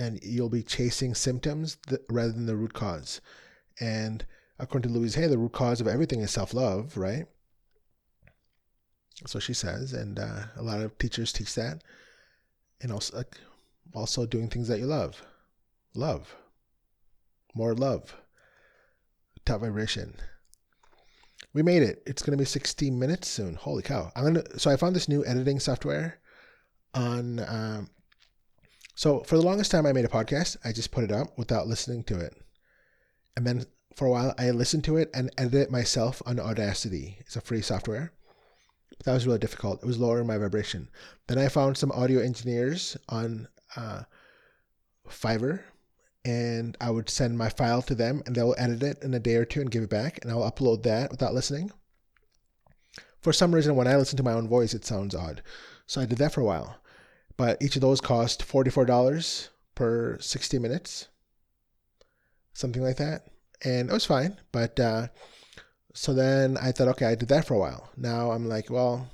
[0.00, 3.20] and you'll be chasing symptoms that, rather than the root cause.
[3.78, 4.24] And
[4.58, 7.26] according to Louise Hay, the root cause of everything is self-love, right?
[9.26, 11.84] So she says, and uh, a lot of teachers teach that
[12.80, 13.22] and also
[13.92, 15.22] also doing things that you love.
[15.94, 16.34] Love.
[17.54, 18.16] More love.
[19.44, 20.14] Top vibration.
[21.52, 22.02] We made it.
[22.06, 23.54] It's gonna be 16 minutes soon.
[23.54, 24.10] Holy cow!
[24.16, 24.58] I'm gonna.
[24.58, 26.20] So I found this new editing software
[26.94, 27.40] on.
[27.40, 27.90] Um,
[29.00, 30.58] so for the longest time, I made a podcast.
[30.62, 32.36] I just put it up without listening to it,
[33.34, 33.64] And then
[33.96, 37.16] for a while, I listened to it and edited it myself on Audacity.
[37.20, 38.12] It's a free software.
[38.90, 39.82] But that was really difficult.
[39.82, 40.90] It was lowering my vibration.
[41.28, 44.02] Then I found some audio engineers on uh,
[45.08, 45.62] Fiverr,
[46.26, 49.36] and I would send my file to them, and they'll edit it in a day
[49.36, 51.72] or two and give it back, and I'll upload that without listening.
[53.22, 55.42] For some reason, when I listen to my own voice, it sounds odd.
[55.86, 56.76] So I did that for a while.
[57.36, 61.08] But each of those cost $44 per 60 minutes,
[62.52, 63.26] something like that.
[63.64, 64.38] And it was fine.
[64.52, 65.08] But uh,
[65.94, 67.90] so then I thought, okay, I did that for a while.
[67.96, 69.08] Now I'm like, well,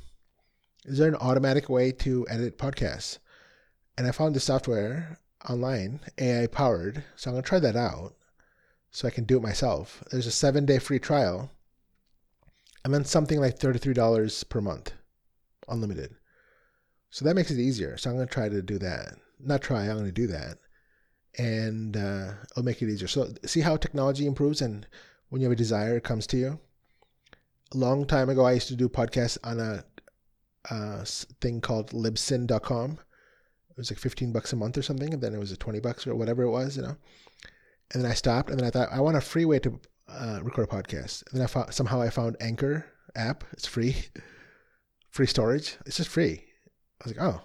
[0.84, 3.18] is there an automatic way to edit podcasts?
[3.96, 7.04] And I found the software online, AI powered.
[7.16, 8.14] So I'm going to try that out
[8.90, 10.02] so I can do it myself.
[10.10, 11.50] There's a seven day free trial
[12.84, 14.92] and then something like $33 per month,
[15.68, 16.14] unlimited.
[17.10, 17.96] So that makes it easier.
[17.96, 19.14] So I'm going to try to do that.
[19.40, 20.58] Not try, I'm going to do that.
[21.38, 23.08] And uh, it'll make it easier.
[23.08, 24.86] So see how technology improves and
[25.28, 26.60] when you have a desire, it comes to you.
[27.74, 29.84] A long time ago, I used to do podcasts on a,
[30.70, 31.04] a
[31.40, 32.92] thing called libsyn.com.
[32.92, 35.12] It was like 15 bucks a month or something.
[35.12, 36.96] And then it was a 20 bucks or whatever it was, you know.
[37.92, 40.40] And then I stopped and then I thought, I want a free way to uh,
[40.42, 41.24] record a podcast.
[41.26, 43.44] And then I found somehow I found Anchor app.
[43.52, 43.96] It's free,
[45.10, 45.76] free storage.
[45.86, 46.44] It's just free.
[47.00, 47.40] I was like, oh.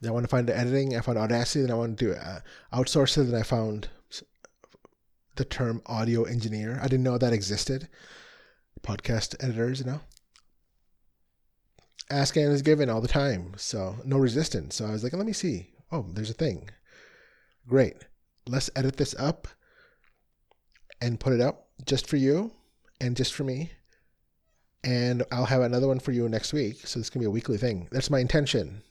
[0.00, 0.96] Then I want to find the editing.
[0.96, 1.62] I found Audacity.
[1.62, 2.40] Then I want to do uh,
[2.72, 3.24] outsource it.
[3.24, 3.88] Then I found
[5.36, 6.78] the term audio engineer.
[6.82, 7.88] I didn't know that existed.
[8.82, 10.00] Podcast editors, you know.
[12.10, 14.76] Ask and is given all the time, so no resistance.
[14.76, 15.70] So I was like, let me see.
[15.90, 16.70] Oh, there's a thing.
[17.66, 17.96] Great.
[18.46, 19.48] Let's edit this up
[21.00, 22.52] and put it up just for you
[23.00, 23.72] and just for me.
[24.84, 26.86] And I'll have another one for you next week.
[26.86, 27.88] So this can be a weekly thing.
[27.90, 28.82] That's my intention.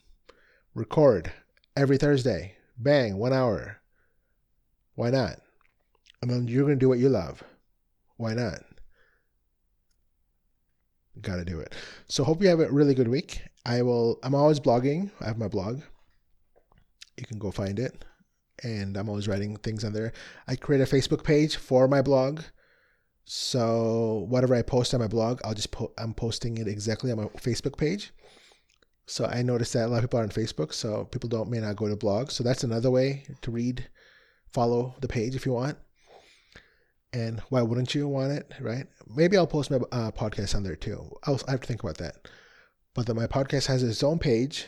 [0.74, 1.32] Record
[1.78, 2.56] every Thursday.
[2.78, 3.78] Bang, one hour.
[4.96, 5.40] Why not?
[6.22, 7.44] And then you're to do what you love.
[8.18, 8.60] Why not?
[11.22, 11.74] Got to do it.
[12.08, 13.42] So hope you have a really good week.
[13.66, 14.20] I will.
[14.24, 15.12] I'm always blogging.
[15.22, 15.82] I have my blog.
[17.18, 18.04] You can go find it
[18.64, 20.14] and I'm always writing things on there.
[20.48, 22.42] I create a Facebook page for my blog.
[23.26, 27.18] So whatever I post on my blog, I'll just po- I'm posting it exactly on
[27.18, 28.14] my Facebook page.
[29.08, 31.60] So I noticed that a lot of people are on Facebook, so people don't may
[31.60, 32.32] not go to blog.
[32.32, 33.88] So that's another way to read,
[34.52, 35.78] follow the page if you want.
[37.14, 38.88] And why wouldn't you want it, right?
[39.08, 41.16] Maybe I'll post my uh, podcast on there too.
[41.24, 42.28] I'll, I have to think about that.
[42.94, 44.68] But the, my podcast has its own page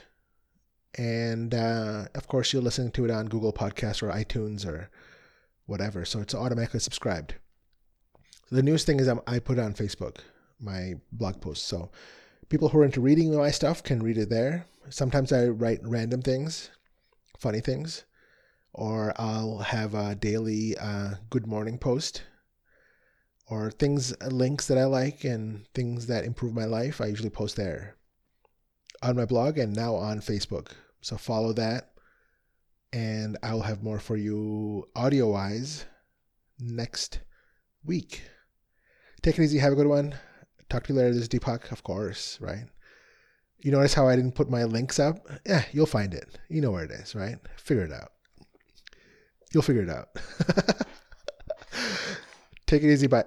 [0.97, 4.89] and uh, of course, you're listening to it on Google Podcasts or iTunes or
[5.66, 6.05] whatever.
[6.05, 7.36] So it's automatically subscribed.
[8.50, 10.18] The newest thing is I put on Facebook,
[10.60, 11.68] my blog posts.
[11.68, 11.91] So
[12.50, 14.66] people who are into reading my stuff can read it there.
[14.89, 16.70] Sometimes I write random things,
[17.38, 18.06] funny things,
[18.74, 22.24] or I'll have a daily uh, good morning post
[23.50, 27.02] or things, links that I like and things that improve my life.
[27.02, 27.98] I usually post there
[29.02, 30.70] on my blog and now on Facebook.
[31.02, 31.91] So follow that.
[32.93, 35.86] And I will have more for you audio wise
[36.60, 37.20] next
[37.84, 38.22] week.
[39.22, 39.57] Take it easy.
[39.57, 40.15] Have a good one.
[40.70, 41.13] Talk to you later.
[41.13, 42.65] This is Deepak, of course, right?
[43.59, 45.28] You notice how I didn't put my links up?
[45.45, 46.38] Yeah, you'll find it.
[46.49, 47.38] You know where it is, right?
[47.57, 48.11] Figure it out.
[49.53, 50.09] You'll figure it out.
[52.68, 53.07] Take it easy.
[53.07, 53.26] Bye.